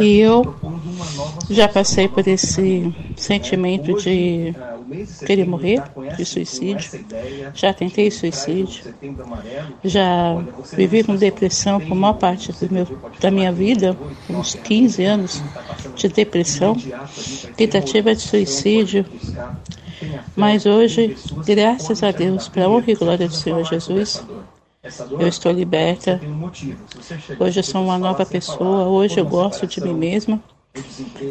[0.00, 0.54] e eu
[1.48, 4.52] já passei por esse sentimento de
[5.24, 5.82] queria morrer
[6.16, 7.04] de suicídio.
[7.54, 8.94] Já tentei suicídio.
[9.84, 12.86] Já vivi com depressão por maior parte meu,
[13.20, 13.96] da minha vida,
[14.28, 15.42] uns 15 anos
[15.94, 16.76] de depressão,
[17.56, 19.04] tentativa de suicídio.
[20.34, 24.22] Mas hoje, graças a Deus, para a honra e glória do Senhor Jesus,
[25.18, 26.20] eu estou liberta.
[27.40, 28.86] Hoje eu sou uma nova pessoa.
[28.86, 30.40] Hoje eu gosto de mim mesma.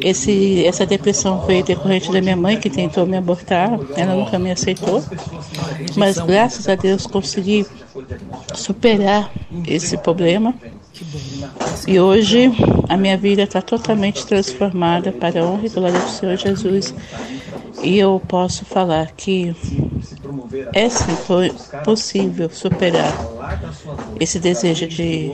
[0.01, 3.79] Esse, essa depressão veio decorrente da minha mãe que tentou me abortar.
[3.95, 5.03] Ela nunca me aceitou.
[5.95, 7.65] Mas graças a Deus consegui
[8.53, 9.31] superar
[9.67, 10.53] esse problema.
[11.87, 12.51] E hoje
[12.87, 16.93] a minha vida está totalmente transformada para a honra e glória do Senhor Jesus.
[17.83, 19.55] E eu posso falar que
[20.73, 23.13] é sim foi possível superar
[24.19, 25.31] esse desejo de,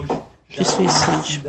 [0.51, 1.43] de suicídio.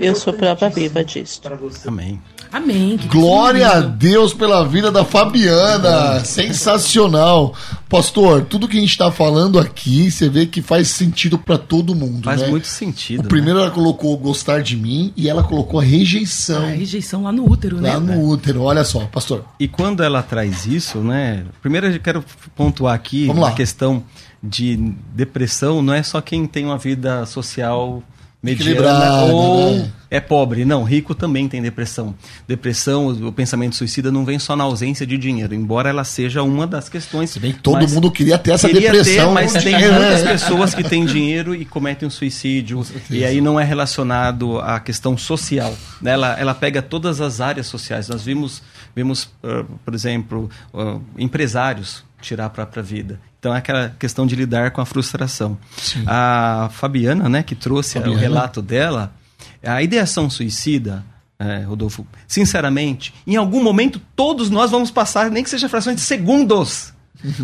[0.00, 1.40] Eu sou prova viva disso.
[1.86, 2.20] Amém.
[2.52, 2.98] Amém.
[3.10, 6.24] Glória a Deus pela vida da Fabiana.
[6.24, 7.54] Sensacional.
[7.88, 11.94] Pastor, tudo que a gente está falando aqui, você vê que faz sentido para todo
[11.94, 12.24] mundo.
[12.24, 12.48] Faz né?
[12.48, 13.24] muito sentido.
[13.24, 16.64] O primeiro ela colocou gostar de mim e ela colocou a rejeição.
[16.64, 17.94] A rejeição lá no útero, né?
[17.94, 18.62] Lá no útero.
[18.62, 19.44] Olha só, pastor.
[19.58, 21.44] E quando ela traz isso, né?
[21.60, 22.24] Primeiro eu quero
[22.54, 23.48] pontuar aqui lá.
[23.48, 24.04] a questão
[24.42, 24.76] de
[25.12, 28.02] depressão, não é só quem tem uma vida social
[28.42, 29.92] mediana ou né?
[30.10, 30.64] é pobre.
[30.64, 32.14] Não, rico também tem depressão.
[32.46, 36.66] Depressão, o pensamento suicida não vem só na ausência de dinheiro, embora ela seja uma
[36.66, 37.30] das questões.
[37.30, 39.28] Se bem que todo mundo queria ter essa Queria depressão.
[39.28, 40.00] ter, mas com tem dinheiro, né?
[40.00, 42.84] muitas pessoas que têm dinheiro e cometem um suicídio.
[43.10, 45.76] E aí não é relacionado à questão social.
[46.00, 46.12] né?
[46.12, 48.08] Ela, ela pega todas as áreas sociais.
[48.08, 48.62] Nós vimos,
[48.94, 53.20] vimos ah, por exemplo, ah, empresários tirar a própria vida.
[53.46, 55.56] Então é aquela questão de lidar com a frustração.
[56.04, 58.16] A Fabiana, né, que trouxe Fabiana.
[58.16, 59.14] o relato dela,
[59.62, 61.04] a ideação suicida,
[61.38, 66.02] é, Rodolfo, sinceramente, em algum momento todos nós vamos passar, nem que seja frações de
[66.02, 66.92] segundos.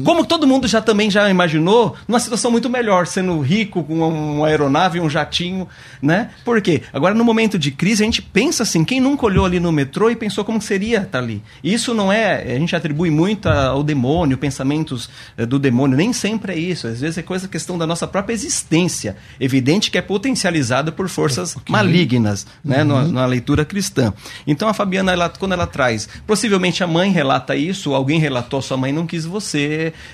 [0.04, 4.46] Como todo mundo já também já imaginou, numa situação muito melhor, sendo rico com uma
[4.46, 5.66] aeronave, um jatinho,
[6.00, 6.30] né?
[6.44, 6.82] Por quê?
[6.92, 10.10] Agora, no momento de crise, a gente pensa assim, quem nunca olhou ali no metrô
[10.10, 11.42] e pensou como seria estar ali?
[11.62, 16.52] Isso não é, a gente atribui muito ao demônio, pensamentos eh, do demônio, nem sempre
[16.52, 16.86] é isso.
[16.86, 21.56] Às vezes é coisa, questão da nossa própria existência, evidente que é potencializada por forças
[21.68, 22.84] malignas, né?
[22.84, 24.12] Na, na leitura cristã.
[24.46, 28.76] Então, a Fabiana, ela, quando ela traz, possivelmente a mãe relata isso, alguém relatou, sua
[28.76, 29.61] mãe não quis você,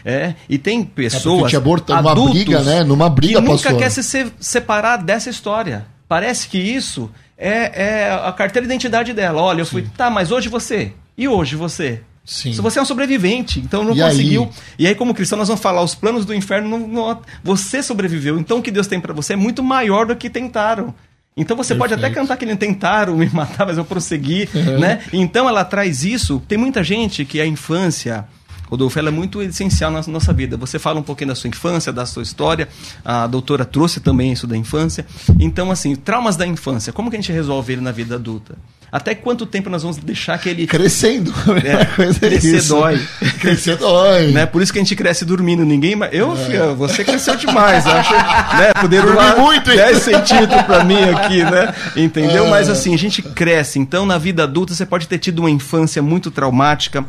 [0.05, 2.85] é, e tem pessoas, aborto- uma adultos, briga, né?
[2.85, 3.79] Numa briga, que nunca pastor.
[3.79, 5.87] quer se se- separar dessa história.
[6.09, 9.43] Parece que isso é, é a carteira de identidade dela.
[9.43, 10.93] Olha, eu fui, tá, mas hoje você.
[11.17, 12.01] E hoje você?
[12.25, 12.53] Sim.
[12.53, 14.43] Se você é um sobrevivente, então não E conseguiu.
[14.43, 14.51] aí?
[14.81, 18.39] E aí, como cristão, nós vamos falar: os planos do inferno, não, não- você sobreviveu.
[18.39, 20.95] Então, o que Deus tem pra você é muito maior do que tentaram.
[21.37, 22.21] Então você pode até Perfeito.
[22.23, 24.49] cantar que não tentaram me matar, mas eu prossegui,
[24.81, 25.01] né?
[25.13, 26.43] Então ela traz isso.
[26.49, 28.25] Tem muita gente que a infância,
[28.71, 30.57] Rodolfo, ela é muito essencial na nossa vida.
[30.57, 32.69] Você fala um pouquinho da sua infância, da sua história.
[33.05, 35.07] A doutora trouxe também isso da infância.
[35.41, 38.57] Então, assim, traumas da infância, como que a gente resolve ele na vida adulta?
[38.91, 41.31] Até quanto tempo nós vamos deixar que ele Crescendo.
[41.47, 43.07] Melhor É, coisa é crescer dói.
[43.39, 44.29] Crescer dói.
[44.33, 44.47] né?
[44.47, 45.63] Por isso que a gente cresce dormindo.
[45.63, 45.95] Ninguém.
[46.11, 46.37] Eu, É.
[46.37, 47.87] filho, você cresceu demais.
[47.87, 48.73] Acho, né?
[48.81, 49.77] Poder Dormi doar muito, hein?
[49.77, 51.75] 10 centímetros pra mim aqui, né?
[51.97, 52.47] Entendeu?
[52.47, 52.51] É.
[52.51, 53.79] Mas assim, a gente cresce.
[53.79, 57.05] Então, na vida adulta, você pode ter tido uma infância muito traumática,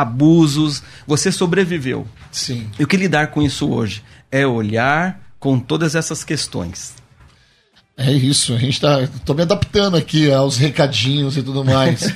[0.00, 0.82] abusos.
[1.06, 2.06] Você sobreviveu.
[2.30, 2.70] Sim.
[2.78, 4.02] E o que lidar com isso hoje?
[4.30, 6.94] É olhar com todas essas questões.
[7.96, 9.08] É isso, a gente tá.
[9.24, 12.12] tô me adaptando aqui aos recadinhos e tudo mais.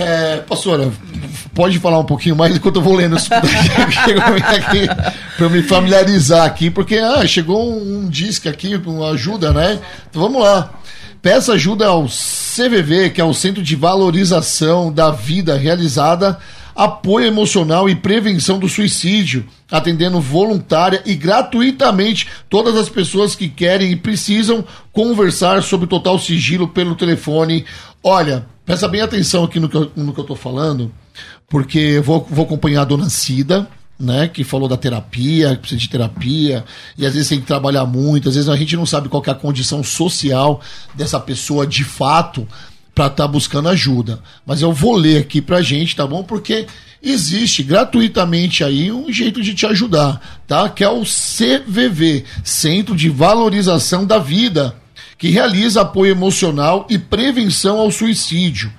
[0.00, 0.90] É, pastora,
[1.54, 4.88] pode falar um pouquinho mais enquanto eu vou lendo isso daqui,
[5.36, 9.78] para me familiarizar aqui, porque ah, chegou um, um disco aqui, uma ajuda, né?
[10.10, 10.70] Então vamos lá.
[11.24, 16.38] Peça ajuda ao CVV, que é o Centro de Valorização da Vida Realizada,
[16.76, 23.90] apoio emocional e prevenção do suicídio, atendendo voluntária e gratuitamente todas as pessoas que querem
[23.90, 24.62] e precisam
[24.92, 27.64] conversar sobre total sigilo pelo telefone.
[28.02, 30.92] Olha, presta bem atenção aqui no que eu, no que eu tô falando,
[31.48, 33.66] porque eu vou, vou acompanhar a dona Cida,
[33.98, 36.64] né, que falou da terapia, que precisa de terapia,
[36.98, 39.30] e às vezes tem que trabalhar muito, às vezes a gente não sabe qual é
[39.30, 40.60] a condição social
[40.94, 42.46] dessa pessoa de fato
[42.94, 44.20] para estar buscando ajuda.
[44.46, 46.22] Mas eu vou ler aqui pra gente, tá bom?
[46.22, 46.66] Porque
[47.02, 50.68] existe gratuitamente aí um jeito de te ajudar, tá?
[50.68, 54.76] Que é o CVV, Centro de Valorização da Vida,
[55.18, 58.72] que realiza apoio emocional e prevenção ao suicídio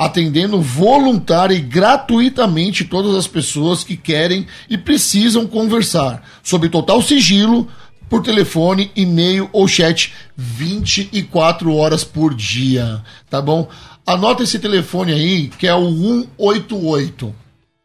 [0.00, 7.68] atendendo voluntária e gratuitamente todas as pessoas que querem e precisam conversar, sob total sigilo,
[8.08, 13.68] por telefone, e-mail ou chat 24 horas por dia, tá bom?
[14.06, 17.34] Anota esse telefone aí, que é o 188,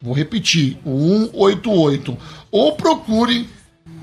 [0.01, 2.17] Vou repetir, o 188.
[2.51, 3.49] Ou procure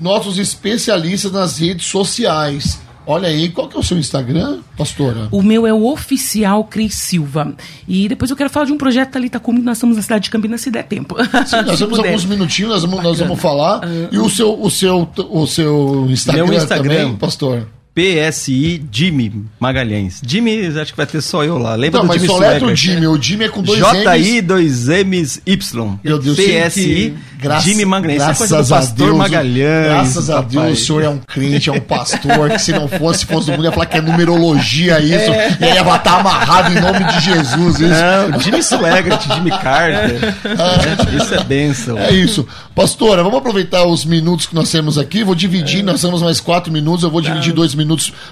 [0.01, 2.79] nossos especialistas nas redes sociais.
[3.05, 5.27] Olha aí, qual que é o seu Instagram, pastora?
[5.31, 7.53] O meu é o oficial Cris Silva.
[7.87, 10.29] E depois eu quero falar de um projeto Thalita Cume, nós estamos na cidade de
[10.29, 11.15] Campinas, se der tempo.
[11.45, 13.81] Sim, nós temos alguns minutinhos, nós vamos, nós vamos falar.
[14.11, 16.95] E o seu, o seu, o seu Instagram, Meu Instagram.
[16.95, 17.67] também, pastor?
[17.95, 20.19] PSI Jimmy Magalhães.
[20.25, 21.75] Jimmy, acho que vai ter só eu lá.
[21.75, 22.75] Lembra Não, do mas Jimmy só letra o Swagger?
[22.75, 23.07] Jimmy.
[23.07, 24.47] O Jimmy é com dois J-I, M's.
[24.47, 25.99] dois M's, Y.
[26.03, 27.13] Meu Deus, PSI,
[27.61, 28.21] Jimmy Magalhães.
[28.21, 29.87] É Graças a pastor Deus, Magalhães.
[29.89, 33.19] Graças a Deus, o senhor é um crente, é um pastor, que se não fosse,
[33.19, 35.31] se fosse do mundo, ia falar que é numerologia isso.
[35.59, 37.79] E aí ia estar amarrado em nome de Jesus.
[37.79, 37.89] Isso.
[38.31, 40.33] Não, Jimmy Swagger, Jimmy Carter.
[40.45, 41.97] É, isso é bênção.
[41.99, 42.47] É isso.
[42.73, 45.23] Pastora, vamos aproveitar os minutos que nós temos aqui.
[45.23, 47.03] Vou dividir, nós temos mais quatro minutos.
[47.03, 47.82] Eu vou dividir dois minutos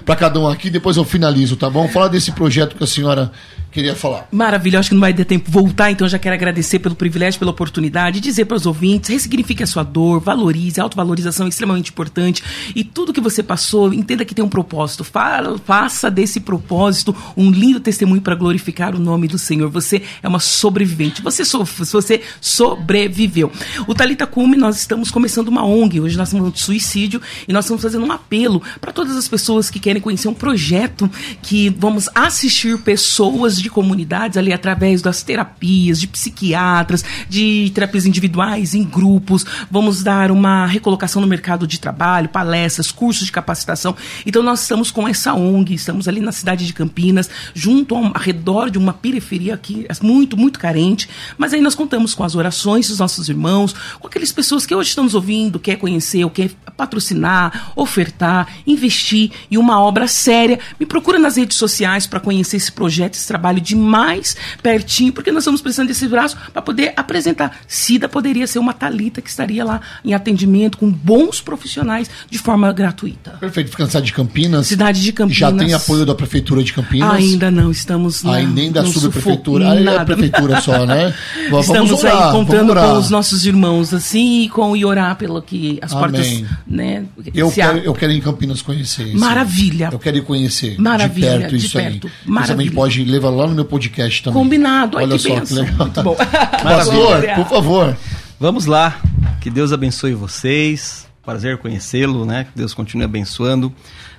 [0.04, 1.88] para cada um aqui, depois eu finalizo, tá bom?
[1.88, 3.32] Fala desse projeto que a senhora
[3.70, 4.28] queria falar.
[4.30, 7.38] Maravilha, acho que não vai ter tempo voltar, então eu já quero agradecer pelo privilégio,
[7.38, 11.90] pela oportunidade, dizer para os ouvintes, ressignifique a sua dor, valorize, a autovalorização é extremamente
[11.90, 12.42] importante
[12.76, 17.50] e tudo que você passou, entenda que tem um propósito, Fa- faça desse propósito um
[17.50, 19.70] lindo testemunho para glorificar o nome do Senhor.
[19.70, 23.50] Você é uma sobrevivente, você, so, você sobreviveu.
[23.86, 27.52] O Talita Cume, nós estamos começando uma ONG, hoje nós estamos falando de suicídio e
[27.54, 31.10] nós estamos fazendo um apelo para todas as pessoas que querem conhecer um projeto
[31.42, 38.74] que vamos assistir pessoas de comunidades ali através das terapias, de psiquiatras, de terapias individuais,
[38.74, 39.44] em grupos.
[39.70, 43.96] Vamos dar uma recolocação no mercado de trabalho, palestras, cursos de capacitação.
[44.24, 48.20] Então nós estamos com essa ONG, estamos ali na cidade de Campinas, junto ao, ao
[48.20, 51.08] redor de uma periferia aqui muito, muito carente.
[51.36, 54.90] Mas aí nós contamos com as orações dos nossos irmãos, com aquelas pessoas que hoje
[54.90, 60.58] estão nos ouvindo, quer conhecer, ou quer patrocinar, ofertar, investir em uma obra séria.
[60.78, 65.30] Me procura nas redes sociais para conhecer esse projeto, esse trabalho de mais pertinho, porque
[65.30, 67.58] nós estamos precisando desse braço para poder apresentar.
[67.66, 72.72] Cida poderia ser uma Talita que estaria lá em atendimento com bons profissionais de forma
[72.72, 73.32] gratuita.
[73.40, 74.66] Perfeito, fica na cidade de Campinas.
[74.66, 75.36] Cidade de Campinas.
[75.38, 77.12] Já tem apoio da Prefeitura de Campinas.
[77.14, 79.70] Ainda não, estamos na, Aí nem da subprefeitura.
[79.72, 80.04] Aí é a nada.
[80.04, 81.14] prefeitura só, né?
[81.50, 85.40] Vamos Estamos orar, aí contando com os nossos irmãos assim e com e orar pelo
[85.42, 86.02] que as Amém.
[86.02, 87.04] portas, né?
[87.34, 89.18] Eu quero, eu quero ir em Campinas conhecer isso.
[89.26, 89.88] Maravilha.
[89.92, 91.84] Eu quero ir conhecer Maravilha, de perto de isso aí.
[91.84, 92.08] perto.
[92.08, 92.72] Você também Maravilha.
[92.72, 94.42] pode levar lá no meu podcast também.
[94.42, 94.98] Combinado.
[94.98, 95.58] Ai, Olha que só que bênção.
[95.58, 95.76] legal.
[95.78, 96.14] Muito bom.
[96.62, 97.96] Pastor, por favor.
[98.38, 99.00] Vamos lá.
[99.40, 101.06] Que Deus abençoe vocês.
[101.24, 102.44] Prazer conhecê-lo, né?
[102.44, 103.72] Que Deus continue abençoando.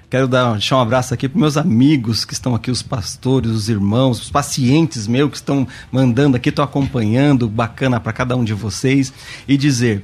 [0.09, 3.67] Quero dar, deixar um abraço aqui para meus amigos que estão aqui, os pastores, os
[3.67, 8.53] irmãos, os pacientes meus que estão mandando aqui, estou acompanhando, bacana para cada um de
[8.53, 9.11] vocês.
[9.47, 10.03] E dizer: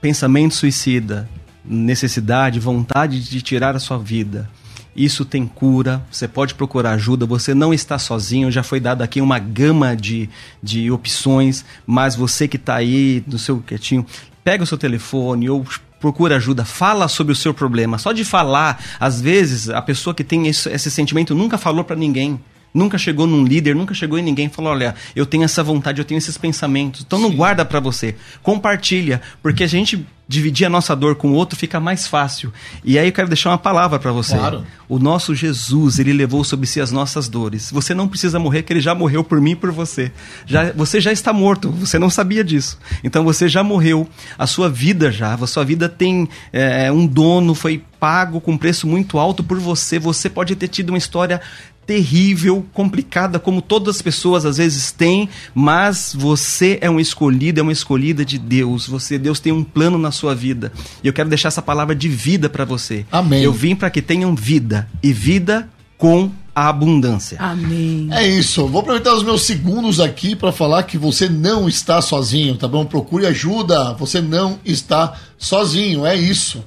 [0.00, 1.28] pensamento suicida,
[1.64, 4.48] necessidade, vontade de tirar a sua vida.
[4.94, 9.20] Isso tem cura, você pode procurar ajuda, você não está sozinho, já foi dada aqui
[9.20, 10.28] uma gama de,
[10.62, 14.06] de opções, mas você que está aí no seu quietinho,
[14.44, 15.64] pega o seu telefone ou
[15.98, 17.98] procura ajuda, fala sobre o seu problema.
[17.98, 21.96] Só de falar, às vezes a pessoa que tem esse, esse sentimento nunca falou para
[21.96, 22.38] ninguém.
[22.74, 26.00] Nunca chegou num líder, nunca chegou em ninguém e falou: olha, eu tenho essa vontade,
[26.00, 27.04] eu tenho esses pensamentos.
[27.06, 31.34] Então não guarda para você, compartilha, porque a gente dividir a nossa dor com o
[31.34, 32.52] outro fica mais fácil.
[32.82, 34.36] E aí eu quero deixar uma palavra para você.
[34.36, 34.64] Claro.
[34.88, 37.70] O nosso Jesus, ele levou sobre si as nossas dores.
[37.70, 40.10] Você não precisa morrer, que ele já morreu por mim e por você.
[40.46, 42.78] Já, você já está morto, você não sabia disso.
[43.02, 44.08] Então você já morreu,
[44.38, 48.86] a sua vida já, a sua vida tem é, um dono, foi pago com preço
[48.86, 49.98] muito alto por você.
[49.98, 51.40] Você pode ter tido uma história
[51.86, 57.62] terrível, complicada, como todas as pessoas às vezes têm, mas você é um escolhido, é
[57.62, 58.86] uma escolhida de Deus.
[58.86, 60.72] Você, Deus tem um plano na sua vida.
[61.02, 63.04] E eu quero deixar essa palavra de vida para você.
[63.10, 63.42] Amém.
[63.42, 67.36] Eu vim para que tenham vida e vida com a abundância.
[67.40, 68.08] Amém.
[68.12, 68.66] É isso.
[68.68, 72.84] Vou aproveitar os meus segundos aqui para falar que você não está sozinho, tá bom?
[72.84, 73.94] Procure ajuda.
[73.94, 76.06] Você não está sozinho.
[76.06, 76.64] É isso.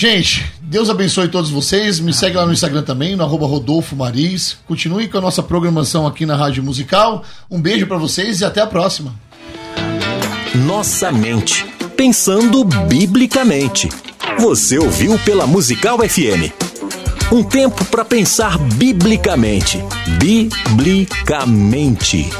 [0.00, 1.98] Gente, Deus abençoe todos vocês.
[1.98, 3.96] Me segue lá no Instagram também, no arroba Rodolfo.
[4.64, 7.24] Continue com a nossa programação aqui na Rádio Musical.
[7.50, 9.12] Um beijo para vocês e até a próxima.
[10.54, 11.66] Nossa mente.
[11.96, 13.88] Pensando biblicamente.
[14.38, 16.52] Você ouviu pela Musical FM.
[17.32, 19.82] Um tempo para pensar biblicamente.
[20.20, 22.30] Biblicamente.